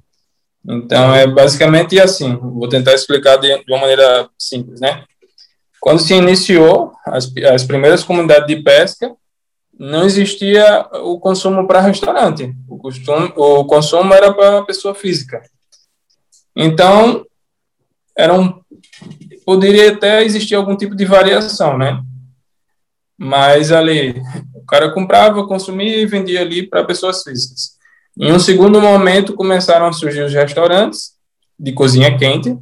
[0.67, 5.03] Então, é basicamente assim, vou tentar explicar de, de uma maneira simples, né?
[5.79, 9.15] Quando se iniciou as, as primeiras comunidades de pesca,
[9.77, 15.43] não existia o consumo para restaurante, o, costume, o consumo era para pessoa física.
[16.55, 17.25] Então,
[18.17, 18.61] era um,
[19.45, 22.01] poderia até existir algum tipo de variação, né?
[23.17, 24.21] Mas ali,
[24.53, 27.74] o cara comprava, consumia e vendia ali para pessoas físicas.
[28.17, 31.15] Em um segundo momento, começaram a surgir os restaurantes
[31.59, 32.57] de cozinha quente,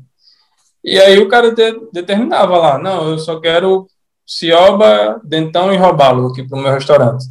[0.83, 3.87] e aí o cara de, determinava lá, não, eu só quero
[4.25, 7.25] cioba, dentão e robalo aqui para o meu restaurante.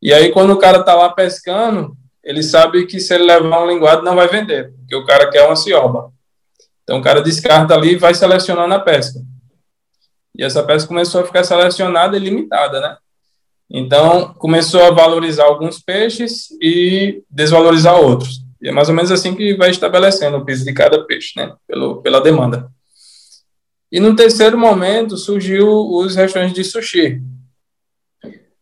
[0.00, 3.68] E aí, quando o cara está lá pescando, ele sabe que se ele levar um
[3.68, 6.12] linguado não vai vender, porque o cara quer uma cioba.
[6.82, 9.20] Então o cara descarta ali e vai selecionando a pesca.
[10.36, 12.96] E essa pesca começou a ficar selecionada e limitada, né?
[13.72, 18.42] Então começou a valorizar alguns peixes e desvalorizar outros.
[18.60, 21.54] E é mais ou menos assim que vai estabelecendo o piso de cada peixe, né?
[21.66, 22.70] Pelo, pela demanda.
[23.90, 27.22] E no terceiro momento surgiu os restaurantes de sushi.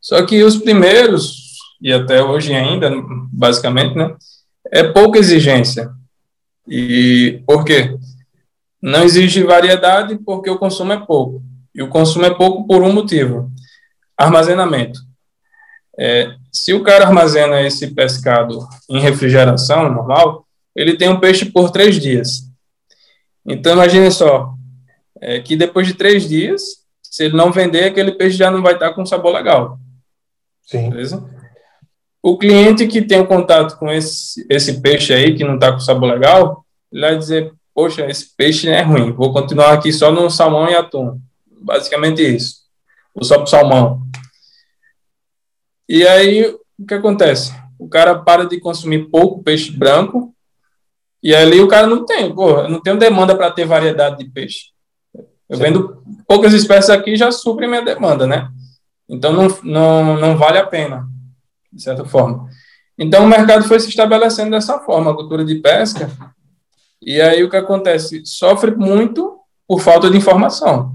[0.00, 2.90] Só que os primeiros, e até hoje ainda,
[3.32, 4.14] basicamente, né?
[4.72, 5.90] É pouca exigência.
[6.66, 7.96] E por quê?
[8.80, 11.42] Não existe variedade porque o consumo é pouco.
[11.74, 13.50] E o consumo é pouco por um motivo:
[14.20, 15.00] armazenamento.
[15.98, 21.70] É, se o cara armazena esse pescado em refrigeração normal, ele tem um peixe por
[21.70, 22.48] três dias.
[23.46, 24.54] Então, imagine só,
[25.20, 26.62] é, que depois de três dias,
[27.02, 29.78] se ele não vender, aquele peixe já não vai estar com sabor legal.
[30.62, 30.90] Sim.
[30.90, 31.24] Beleza?
[32.22, 35.80] O cliente que tem um contato com esse, esse peixe aí, que não está com
[35.80, 40.30] sabor legal, ele vai dizer, poxa, esse peixe é ruim, vou continuar aqui só no
[40.30, 41.18] salmão e atum.
[41.62, 42.60] Basicamente isso.
[43.14, 44.02] Ou só para salmão.
[45.88, 46.44] E aí,
[46.78, 47.52] o que acontece?
[47.78, 50.34] O cara para de consumir pouco peixe branco
[51.22, 54.66] e ali o cara não tem, porra, não tem demanda para ter variedade de peixe.
[55.48, 55.62] Eu Sim.
[55.62, 58.48] vendo poucas espécies aqui já supre minha demanda, né?
[59.08, 61.06] Então não, não, não vale a pena,
[61.72, 62.48] de certa forma.
[62.96, 66.10] Então o mercado foi se estabelecendo dessa forma, a cultura de pesca
[67.02, 68.22] e aí o que acontece?
[68.26, 70.94] Sofre muito por falta de informação.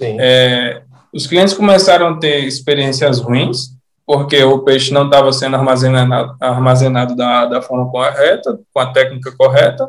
[0.00, 3.70] É, os clientes começaram a ter experiências ruins,
[4.06, 9.32] porque o peixe não estava sendo armazenado, armazenado da, da forma correta, com a técnica
[9.32, 9.88] correta.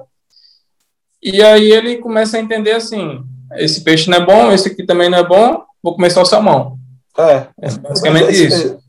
[1.22, 3.24] E aí ele começa a entender assim:
[3.56, 6.78] esse peixe não é bom, esse aqui também não é bom, vou começar o salmão.
[7.18, 8.80] É, é basicamente é isso.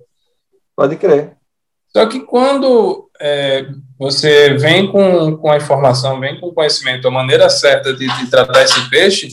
[0.77, 1.33] Pode crer.
[1.95, 3.67] Só que quando é,
[3.99, 8.31] você vem com, com a informação, vem com o conhecimento, a maneira certa de, de
[8.31, 9.29] tratar esse peixe,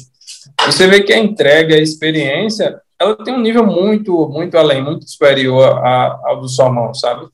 [0.65, 5.09] você vê que a entrega, a experiência, ela tem um nível muito, muito além, muito
[5.09, 7.27] superior ao do salmão, sabe?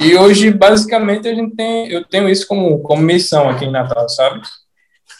[0.00, 4.08] E hoje, basicamente, a gente tem, eu tenho isso como, como missão aqui em Natal,
[4.08, 4.40] sabe?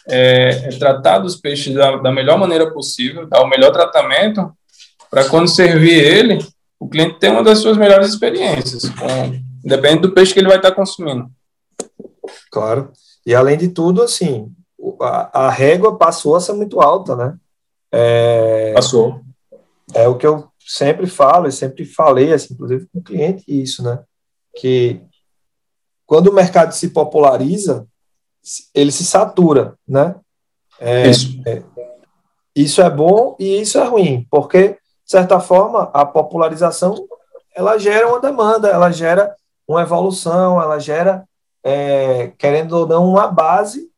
[0.07, 4.51] É, é tratar dos peixes da, da melhor maneira possível, dar o melhor tratamento,
[5.09, 6.39] para quando servir ele,
[6.79, 10.57] o cliente tem uma das suas melhores experiências, com, depende do peixe que ele vai
[10.57, 11.29] estar consumindo.
[12.51, 12.91] Claro.
[13.25, 14.51] E além de tudo, assim,
[15.01, 17.35] a, a régua passou a ser muito alta, né?
[17.91, 19.21] É, passou.
[19.93, 23.83] É o que eu sempre falo, e sempre falei, assim, inclusive com o cliente, isso,
[23.83, 24.03] né?
[24.55, 25.01] Que
[26.05, 27.87] quando o mercado se populariza,
[28.73, 30.15] ele se satura, né?
[30.79, 31.41] É, isso.
[31.45, 31.63] É,
[32.55, 34.77] isso é bom e isso é ruim, porque
[35.11, 36.95] certa forma, a popularização
[37.53, 39.35] ela gera uma demanda, ela gera
[39.67, 41.25] uma evolução, ela gera,
[41.63, 43.89] é, querendo ou não, uma base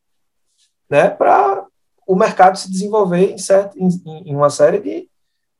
[0.89, 1.65] né, para
[2.08, 3.89] o mercado se desenvolver em, certo, em,
[4.26, 5.10] em uma série de,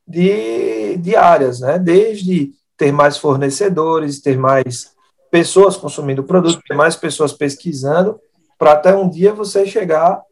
[0.06, 4.92] de, de, áreas, né, desde ter mais fornecedores, ter mais
[5.30, 8.20] pessoas consumindo o produto, ter mais pessoas pesquisando,
[8.58, 10.22] para até um dia você chegar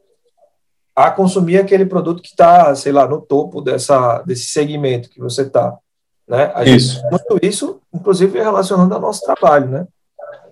[0.94, 5.42] a consumir aquele produto que está, sei lá, no topo dessa, desse segmento que você
[5.42, 5.76] está.
[6.28, 6.52] Né?
[6.54, 7.00] A isso.
[7.00, 9.68] Gente, muito isso, inclusive, relacionando ao nosso trabalho.
[9.68, 9.86] Né?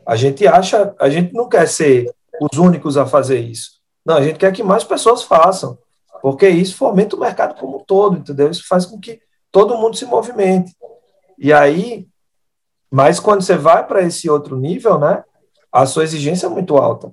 [0.07, 3.80] A gente acha, a gente não quer ser os únicos a fazer isso.
[4.05, 5.79] Não, a gente quer que mais pessoas façam.
[6.23, 8.51] porque isso fomenta o mercado como um todo, entendeu?
[8.51, 9.21] Isso faz com que
[9.51, 10.75] todo mundo se movimente.
[11.39, 12.07] E aí,
[12.91, 15.25] mas quando você vai para esse outro nível, né,
[15.73, 17.11] a sua exigência é muito alta.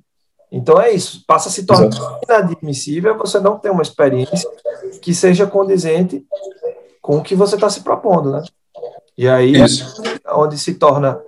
[0.52, 2.20] Então é isso, passa a se tornar Exato.
[2.24, 4.50] inadmissível você não ter uma experiência
[5.02, 6.26] que seja condizente
[7.02, 8.44] com o que você está se propondo, né?
[9.18, 10.02] E aí, isso.
[10.30, 11.20] onde se torna,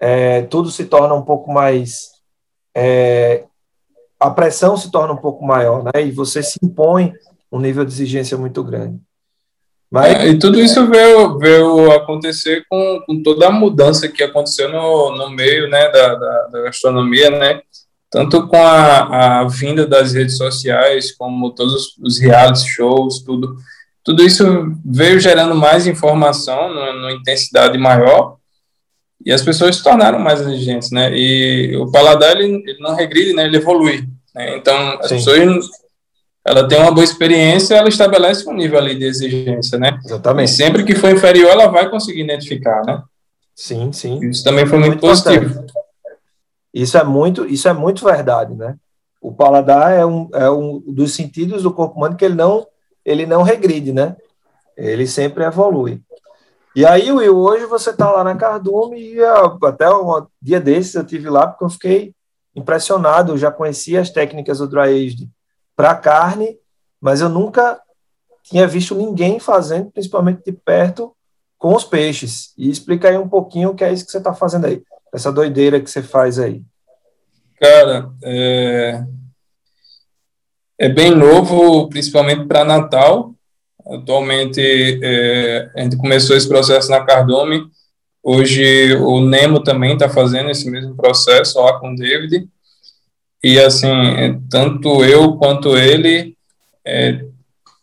[0.00, 2.10] é, tudo se torna um pouco mais,
[2.74, 3.44] é,
[4.18, 6.02] a pressão se torna um pouco maior, né?
[6.04, 7.12] E você se impõe
[7.50, 8.98] um nível de exigência muito grande.
[9.90, 10.14] Mas...
[10.14, 15.16] É, e tudo isso veio, veio acontecer com, com toda a mudança que aconteceu no,
[15.16, 17.60] no meio né, da, da, da gastronomia, né?
[18.10, 23.56] Tanto com a, a, vinda das redes sociais, como todos os, reality shows, tudo.
[24.02, 24.44] Tudo isso
[24.84, 28.35] veio gerando mais informação, numa intensidade maior,
[29.26, 31.10] e as pessoas se tornaram mais exigentes, né?
[31.12, 33.44] E o paladar, ele, ele não regride, né?
[33.44, 34.08] Ele evolui.
[34.32, 34.56] Né?
[34.56, 35.16] Então, as Sim.
[35.16, 35.68] pessoas
[36.46, 39.98] ela tem uma boa experiência, ela estabelece um nível ali de exigência, né?
[40.04, 40.52] Exatamente.
[40.52, 43.02] E sempre que for inferior, ela vai conseguir identificar, né?
[43.52, 44.20] Sim, sim.
[44.22, 45.66] Isso também foi muito, muito positivo.
[46.72, 48.76] Isso é muito, isso é muito verdade, né?
[49.20, 52.64] O paladar é um, é um dos sentidos do corpo humano que ele não,
[53.04, 54.14] ele não regride, né?
[54.76, 56.00] Ele sempre evolui.
[56.76, 59.18] E aí, Will, hoje você está lá na Cardume e
[59.64, 62.14] até um dia desses eu tive lá porque eu fiquei
[62.54, 65.26] impressionado, eu já conhecia as técnicas do dry aged
[65.74, 66.58] para carne,
[67.00, 67.80] mas eu nunca
[68.42, 71.16] tinha visto ninguém fazendo, principalmente de perto,
[71.56, 72.52] com os peixes.
[72.58, 74.82] E explica aí um pouquinho o que é isso que você está fazendo aí,
[75.14, 76.62] essa doideira que você faz aí.
[77.58, 79.02] Cara, é,
[80.78, 83.34] é bem novo, principalmente para Natal.
[83.88, 84.60] Atualmente,
[85.02, 87.66] é, a gente começou esse processo na Cardome.
[88.22, 92.48] Hoje, o Nemo também está fazendo esse mesmo processo lá com o David.
[93.42, 93.88] E, assim,
[94.50, 96.36] tanto eu quanto ele
[96.84, 97.24] é,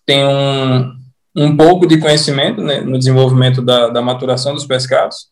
[0.06, 0.94] tem um,
[1.36, 5.30] um pouco de conhecimento né, no desenvolvimento da, da maturação dos pescados,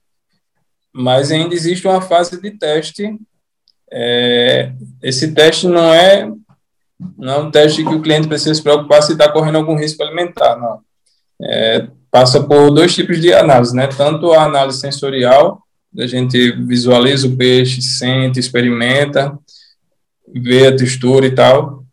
[0.94, 3.18] mas ainda existe uma fase de teste.
[3.92, 6.32] É, esse teste não é,
[7.18, 10.04] não é um teste que o cliente precisa se preocupar se está correndo algum risco
[10.04, 10.80] alimentar, não.
[11.42, 13.88] É, passa por dois tipos de análise, né?
[13.88, 15.64] Tanto a análise sensorial,
[15.98, 19.38] a gente visualiza o peixe, sente, experimenta,
[20.34, 21.84] ver a textura e tal,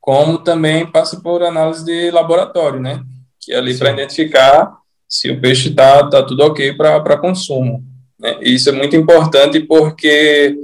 [0.00, 3.02] como também passa por análise de laboratório, né?
[3.40, 4.72] Que é ali para identificar
[5.08, 7.84] se o peixe está tá tudo ok para consumo.
[8.18, 8.38] Né?
[8.42, 10.56] Isso é muito importante porque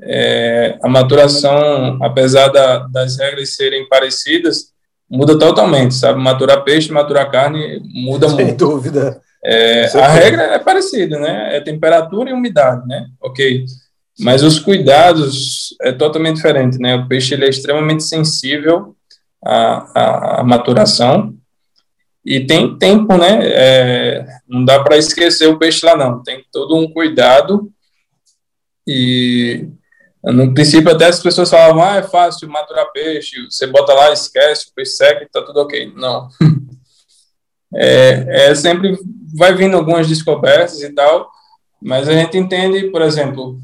[0.00, 4.72] é, a maturação, apesar da, das regras serem parecidas,
[5.08, 6.20] muda totalmente, sabe?
[6.20, 8.48] Maturar peixe, maturar carne muda Sem muito.
[8.48, 9.20] Sem dúvida.
[9.44, 11.56] É, a regra é parecida, né?
[11.56, 13.06] É temperatura e umidade, né?
[13.20, 13.64] Ok.
[14.18, 16.96] Mas os cuidados é totalmente diferente, né?
[16.96, 18.96] O peixe ele é extremamente sensível
[19.44, 21.34] à, à, à maturação
[22.24, 23.40] e tem tempo, né?
[23.42, 26.22] É, não dá para esquecer o peixe lá, não.
[26.22, 27.70] Tem todo um cuidado
[28.86, 29.68] e
[30.32, 34.68] no princípio até as pessoas falavam, ah, é fácil maturar peixe, você bota lá, esquece,
[34.70, 35.92] o peixe seca tá tudo ok.
[35.96, 36.28] Não.
[37.76, 38.96] É, é sempre
[39.36, 41.28] vai vindo algumas descobertas e tal,
[41.82, 43.58] mas a gente entende, por exemplo,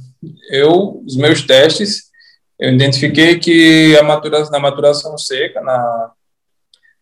[0.51, 2.11] eu, os meus testes,
[2.59, 6.11] eu identifiquei que a maturação, na maturação seca, na,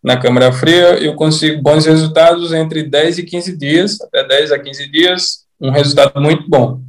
[0.02, 4.59] na câmara fria, eu consigo bons resultados entre 10 e 15 dias, até 10 a
[4.59, 6.80] 15 dias, um resultado muito bom.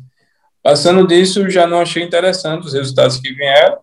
[0.61, 3.79] Passando disso, já não achei interessante os resultados que vieram.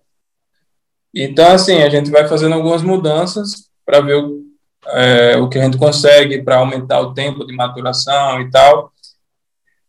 [1.15, 4.43] Então, assim, a gente vai fazendo algumas mudanças para ver o,
[4.89, 8.93] é, o que a gente consegue para aumentar o tempo de maturação e tal.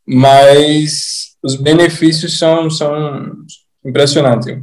[0.06, 3.34] Mas os benefícios são, são
[3.84, 4.58] impressionantes.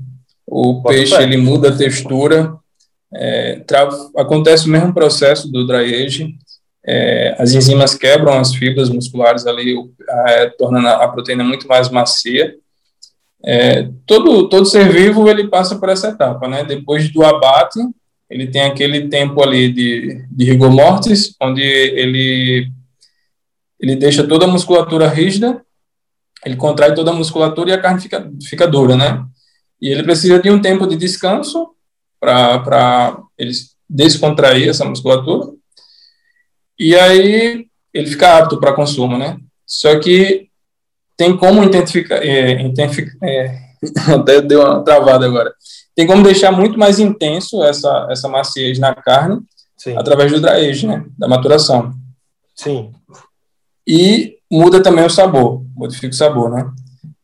[0.46, 2.54] O peixe ele muda a textura,
[3.14, 3.62] é,
[4.16, 6.34] acontece o mesmo processo do dry age,
[6.86, 9.74] é, as enzimas quebram as fibras musculares ali,
[10.08, 12.54] é, tornando a proteína muito mais macia.
[13.44, 16.64] É, todo, todo ser vivo ele passa por essa etapa, né?
[16.64, 17.78] Depois do abate,
[18.28, 22.70] ele tem aquele tempo ali de, de rigor mortis, onde ele,
[23.78, 25.64] ele deixa toda a musculatura rígida
[26.44, 29.24] ele contrai toda a musculatura e a carne fica, fica dura, né?
[29.80, 31.70] E ele precisa de um tempo de descanso
[32.20, 33.52] para ele
[33.88, 35.52] descontrair essa musculatura.
[36.78, 39.36] E aí ele fica apto para consumo, né?
[39.66, 40.48] Só que
[41.16, 42.62] tem como identificar, é,
[43.22, 43.58] é,
[44.14, 45.52] até deu uma travada agora.
[45.94, 49.40] Tem como deixar muito mais intenso essa, essa maciez na carne
[49.76, 49.96] Sim.
[49.96, 51.04] através do dry age, né?
[51.16, 51.92] Da maturação.
[52.54, 52.92] Sim.
[53.86, 56.68] E muda também o sabor, modifica o sabor, né?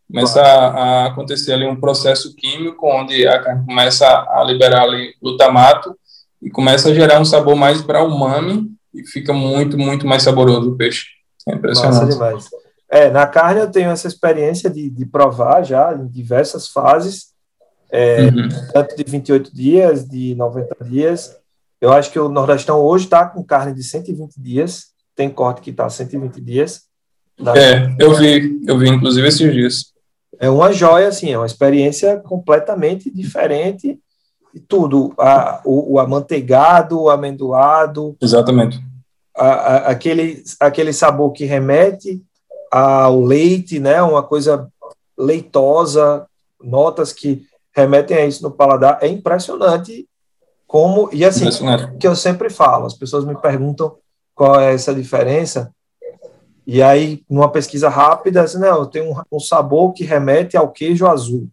[0.06, 5.14] Começa a, a, acontecer ali um processo químico onde a carne começa a liberar ali
[5.20, 5.96] glutamato
[6.42, 10.70] e começa a gerar um sabor mais para umami e fica muito, muito mais saboroso
[10.70, 11.06] o peixe.
[11.48, 12.00] É impressionante.
[12.00, 12.48] Massa demais.
[12.90, 17.28] É, na carne eu tenho essa experiência de, de provar já em diversas fases,
[17.90, 18.48] é, uhum.
[18.72, 21.36] tanto de 28 dias, de 90 dias.
[21.80, 25.70] Eu acho que o Nordestão hoje está com carne de 120 dias, tem corte que
[25.70, 26.82] está 120 dias.
[27.56, 29.84] É, eu vi, eu vi inclusive esses dias.
[30.38, 33.98] É uma joia, assim, é uma experiência completamente diferente
[34.68, 35.12] tudo.
[35.18, 38.16] A, o, o amanteigado, o amendoado.
[38.20, 38.80] Exatamente.
[39.36, 42.22] A, a, aquele, aquele sabor que remete
[42.70, 44.02] ao leite, né?
[44.02, 44.68] Uma coisa
[45.18, 46.26] leitosa,
[46.62, 47.42] notas que
[47.74, 48.98] remetem a isso no paladar.
[49.00, 50.08] É impressionante
[50.66, 51.48] como e assim
[51.98, 52.86] que eu sempre falo.
[52.86, 53.96] As pessoas me perguntam
[54.34, 55.72] qual é essa diferença.
[56.66, 60.70] E aí, numa pesquisa rápida, assim, não, eu tenho um, um sabor que remete ao
[60.70, 61.48] queijo azul,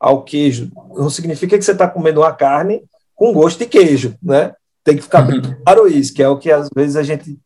[0.00, 0.70] ao queijo.
[0.96, 2.82] Não significa que você está comendo uma carne
[3.14, 4.54] com gosto de queijo, né?
[4.82, 5.62] Tem que ficar bem uhum.
[5.62, 7.38] claro isso, que é o que às vezes a gente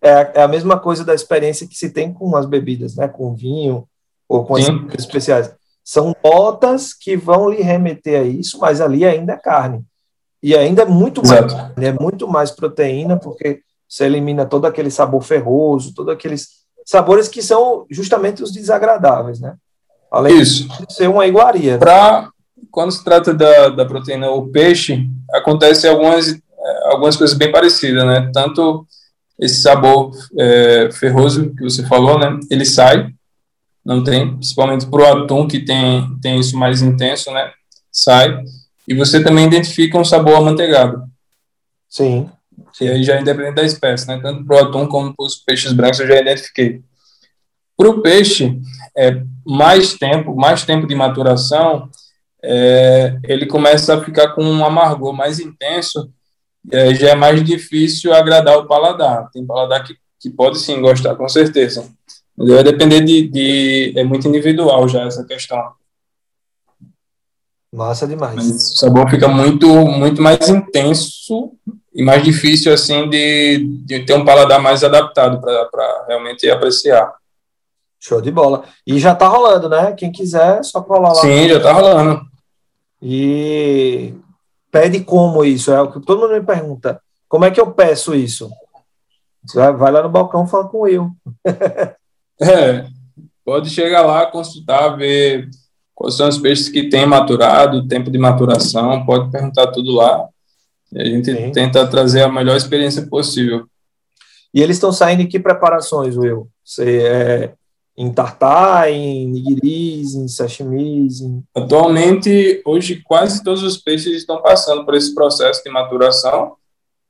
[0.00, 3.08] é, é a mesma coisa da experiência que se tem com as bebidas, né?
[3.08, 3.88] Com vinho
[4.28, 5.52] ou com as especiais.
[5.82, 9.84] São notas que vão lhe remeter a isso, mas ali ainda é carne.
[10.42, 15.22] E ainda é muito mais, é muito mais proteína, porque você elimina todo aquele sabor
[15.22, 16.48] ferroso, todos aqueles
[16.84, 19.56] sabores que são justamente os desagradáveis, né?
[20.10, 20.68] Além Isso.
[20.86, 21.78] de ser uma iguaria.
[21.78, 22.30] Pra,
[22.70, 28.04] quando se trata da, da proteína o peixe, acontece algumas, é, algumas coisas bem parecidas,
[28.04, 28.30] né?
[28.32, 28.86] Tanto
[29.38, 32.38] esse sabor é, ferroso que você falou, né?
[32.50, 33.10] Ele sai,
[33.84, 37.52] não tem, principalmente para o atum que tem, tem isso mais intenso, né?
[37.92, 38.42] Sai.
[38.88, 41.02] E você também identifica um sabor amanteigado.
[41.88, 42.28] Sim.
[42.80, 44.18] E aí já independente da espécie, né?
[44.22, 46.82] Tanto para o atum como para os peixes brancos eu já identifiquei.
[47.76, 48.58] Para o peixe,
[48.96, 51.90] é, mais tempo, mais tempo de maturação,
[52.42, 56.10] é, ele começa a ficar com um amargor mais intenso
[56.72, 59.30] é, já é mais difícil agradar o paladar.
[59.30, 61.88] Tem paladar que, que pode sim gostar, com certeza.
[62.36, 65.72] Mas vai depender de, de, É muito individual já essa questão.
[67.72, 68.34] Massa demais.
[68.34, 71.52] Mas o sabor fica muito, muito mais intenso
[71.94, 77.12] e mais difícil, assim, de, de ter um paladar mais adaptado para realmente apreciar.
[78.06, 78.62] Show de bola.
[78.86, 79.92] E já tá rolando, né?
[79.92, 81.20] Quem quiser, só colar lá.
[81.22, 82.20] Sim, já tá rolando.
[83.02, 84.14] E
[84.70, 85.72] pede como isso?
[85.72, 87.00] É o que todo mundo me pergunta.
[87.28, 88.48] Como é que eu peço isso?
[89.44, 91.10] Você vai lá no balcão e fala com o Will.
[92.40, 92.86] é,
[93.44, 95.48] pode chegar lá, consultar, ver
[95.92, 100.28] quais são os peixes que têm maturado, tempo de maturação, pode perguntar tudo lá.
[100.92, 101.50] E a gente Sim.
[101.50, 103.66] tenta trazer a melhor experiência possível.
[104.54, 106.48] E eles estão saindo em que preparações, Will?
[106.64, 107.54] Você é,
[107.96, 111.20] em tartar, em nigiris, em sashimis?
[111.20, 111.42] Em...
[111.54, 116.56] Atualmente, hoje, quase todos os peixes estão passando por esse processo de maturação,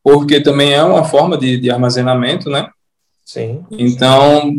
[0.02, 2.70] porque também é uma forma de, de armazenamento, né?
[3.24, 3.64] Sim.
[3.72, 4.52] Então,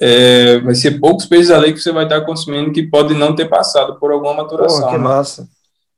[0.00, 3.48] é, vai ser poucos peixes ali que você vai estar consumindo que podem não ter
[3.48, 4.80] passado por alguma maturação.
[4.80, 5.04] Porra, que né?
[5.04, 5.48] massa.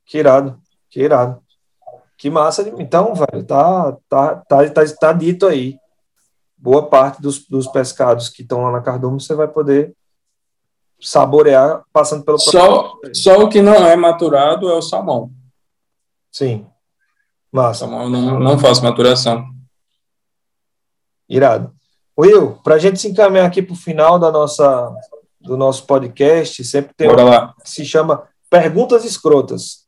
[0.05, 0.59] Que irado.
[0.91, 1.39] Que irado.
[2.17, 2.71] Que massa.
[2.77, 5.77] Então, velho, tá, tá, tá, tá, tá dito aí
[6.63, 9.93] boa parte dos, dos pescados que estão lá na cardume você vai poder
[10.97, 15.29] saborear passando pelo só só o que não é maturado é o salmão.
[16.31, 16.65] Sim.
[17.51, 17.81] Massa.
[17.81, 19.45] Salmão não, não faço maturação.
[21.27, 21.73] Irado.
[22.17, 24.89] Will para a gente se encaminhar aqui para o final da nossa
[25.41, 27.53] do nosso podcast sempre tem Bora um lá.
[27.61, 29.83] que se chama perguntas escrotas.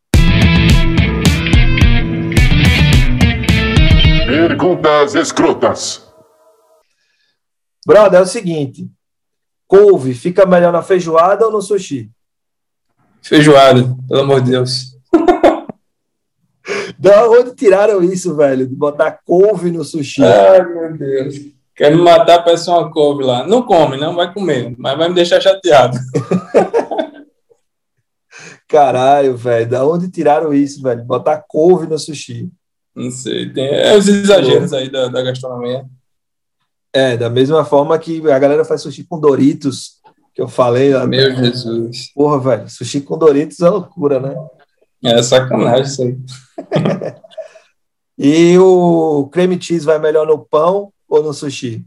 [4.28, 6.05] Perguntas escrotas
[7.86, 8.90] Brother, é o seguinte:
[9.68, 12.10] couve fica melhor na feijoada ou no sushi?
[13.22, 14.96] Feijoada, pelo amor de Deus.
[16.98, 18.68] da onde tiraram isso, velho?
[18.68, 20.24] De botar couve no sushi?
[20.24, 21.36] Ai, meu Deus.
[21.76, 23.46] Quer me matar, peça uma couve lá.
[23.46, 25.98] Não come, não vai comer, mas vai me deixar chateado.
[28.68, 29.70] Caralho, velho.
[29.70, 31.04] Da onde tiraram isso, velho?
[31.04, 32.50] Botar couve no sushi.
[32.96, 33.52] Não sei.
[33.52, 35.86] Tem é os exageros aí da, da gastronomia.
[36.96, 39.96] É, da mesma forma que a galera faz sushi com Doritos,
[40.34, 40.92] que eu falei.
[41.06, 41.36] Meu né?
[41.36, 42.14] Jesus.
[42.14, 44.34] Porra, velho, sushi com Doritos é loucura, né?
[45.04, 46.18] É sacanagem isso aí.
[48.18, 51.86] e o creme cheese vai melhor no pão ou no sushi?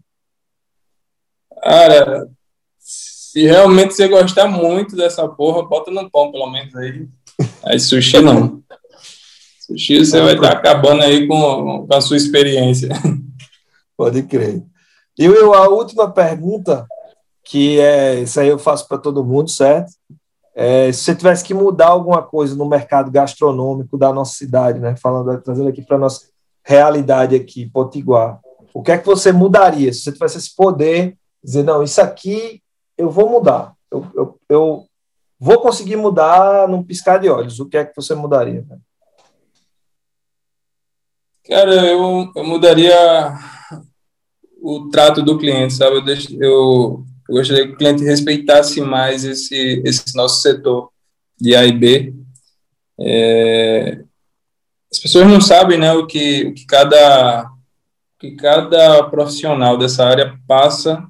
[1.63, 2.29] Cara,
[2.79, 7.09] se realmente você gostar muito dessa porra, bota no pão, pelo menos aí.
[7.65, 8.63] Aí sushi não.
[9.61, 12.91] Sushi você vai estar tá acabando aí com, com a sua experiência.
[13.97, 14.63] Pode crer.
[15.19, 16.87] E eu, a última pergunta,
[17.43, 19.93] que é, isso aí eu faço para todo mundo, certo?
[20.55, 24.95] É, se você tivesse que mudar alguma coisa no mercado gastronômico da nossa cidade, né?
[24.97, 26.29] Falando, trazendo aqui para nossa
[26.65, 28.41] realidade aqui, Potiguar,
[28.75, 32.63] o que é que você mudaria se você tivesse esse poder, dizer, não, isso aqui
[32.97, 34.87] eu vou mudar, eu, eu, eu
[35.39, 38.65] vou conseguir mudar num piscar de olhos, o que é que você mudaria?
[41.47, 43.39] Cara, eu, eu mudaria
[44.69, 45.97] o trato do cliente, sabe?
[45.97, 50.91] Eu, deixo, eu, eu gostaria que o cliente respeitasse mais esse, esse nosso setor
[51.41, 52.15] de A e B.
[53.01, 54.03] É,
[54.93, 57.51] as pessoas não sabem né, o, que, o que cada
[58.21, 61.07] que cada profissional dessa área passa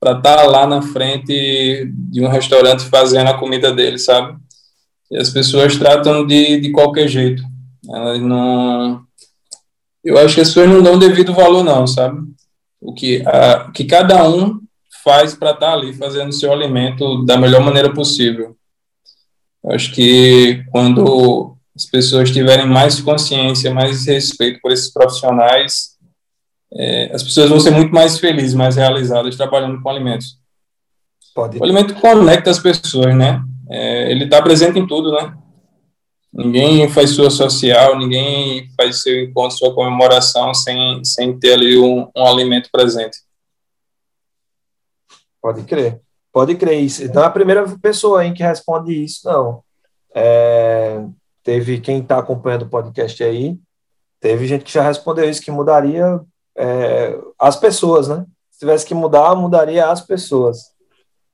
[0.00, 4.36] para estar tá lá na frente de um restaurante fazendo a comida dele, sabe?
[5.10, 7.42] E as pessoas tratam de, de qualquer jeito.
[7.88, 9.00] Elas não.
[10.02, 12.33] Eu acho que as pessoas não dão devido valor, não, sabe?
[12.84, 14.60] O que, a, que cada um
[15.02, 18.56] faz para estar tá ali fazendo seu alimento da melhor maneira possível.
[19.62, 25.94] Eu acho que quando as pessoas tiverem mais consciência, mais respeito por esses profissionais,
[26.72, 30.38] é, as pessoas vão ser muito mais felizes, mais realizadas trabalhando com alimentos.
[31.34, 31.58] Pode.
[31.58, 33.42] O alimento conecta as pessoas, né?
[33.70, 35.34] É, ele está presente em tudo, né?
[36.36, 42.10] Ninguém faz sua social, ninguém faz seu encontro, sua comemoração sem, sem ter ali um,
[42.14, 43.18] um alimento presente.
[45.40, 46.00] Pode crer.
[46.32, 47.06] Pode crer isso.
[47.14, 49.62] Não é a primeira pessoa hein, que responde isso, não.
[50.12, 51.04] É,
[51.44, 53.56] teve quem está acompanhando o podcast aí,
[54.18, 56.20] teve gente que já respondeu isso, que mudaria
[56.56, 58.26] é, as pessoas, né?
[58.50, 60.72] Se tivesse que mudar, mudaria as pessoas.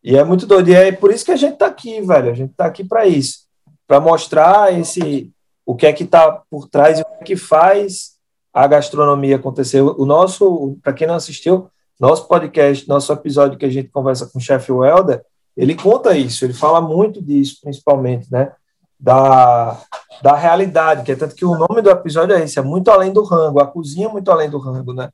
[0.05, 0.69] E é muito doido.
[0.69, 2.31] E é por isso que a gente está aqui, velho.
[2.31, 3.50] A gente está aqui para isso.
[3.91, 5.33] Para mostrar esse
[5.67, 8.13] o que é que está por trás e o que é que faz
[8.55, 9.81] a gastronomia acontecer.
[9.81, 11.69] O nosso, para quem não assistiu,
[11.99, 15.25] nosso podcast, nosso episódio que a gente conversa com o chefe Welder,
[15.57, 18.53] ele conta isso, ele fala muito disso, principalmente, né?
[18.97, 19.83] Da,
[20.23, 23.13] da realidade, que é tanto que o nome do episódio é esse, é muito além
[23.13, 25.11] do rango, a cozinha é muito além do rango, né?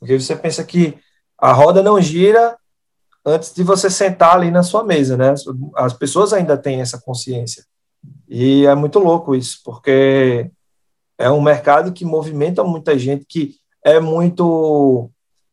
[0.00, 0.96] Porque você pensa que
[1.36, 2.56] a roda não gira
[3.22, 5.34] antes de você sentar ali na sua mesa, né?
[5.76, 7.62] As pessoas ainda têm essa consciência.
[8.28, 10.50] E é muito louco isso, porque
[11.18, 15.10] é um mercado que movimenta muita gente, que é muito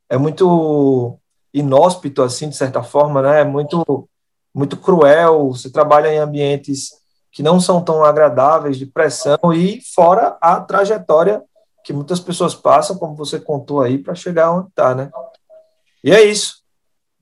[0.10, 1.19] é muito
[1.53, 3.41] inóspito assim, de certa forma, né?
[3.41, 4.07] É muito
[4.53, 6.91] muito cruel, você trabalha em ambientes
[7.31, 11.41] que não são tão agradáveis, de pressão, e fora a trajetória
[11.84, 15.10] que muitas pessoas passam, como você contou aí, para chegar onde está, né?
[16.03, 16.61] E é isso.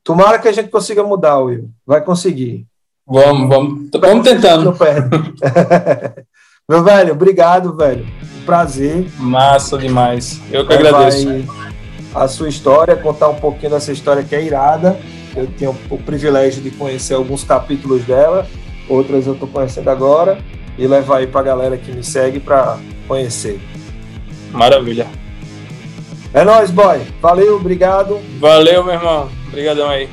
[0.03, 1.69] Tomara que a gente consiga mudar, Will.
[1.85, 2.67] Vai conseguir.
[3.09, 4.75] Vamos, vamos, vamos tentando.
[6.69, 8.05] Meu velho, obrigado, velho.
[8.45, 9.07] prazer.
[9.17, 10.39] Massa demais.
[10.51, 11.27] Eu que agradeço.
[12.13, 14.99] A sua história, contar um pouquinho dessa história que é irada.
[15.35, 18.47] Eu tenho o privilégio de conhecer alguns capítulos dela
[18.89, 20.39] outras eu estou conhecendo agora
[20.77, 22.77] e levar aí para a galera que me segue para
[23.07, 23.61] conhecer.
[24.51, 25.07] Maravilha.
[26.33, 26.99] É nóis, boy.
[27.21, 28.19] Valeu, obrigado.
[28.39, 29.29] Valeu, meu irmão.
[29.47, 30.09] Obrigadão aí.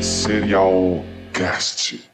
[0.00, 1.04] Serial
[1.36, 2.05] Cast.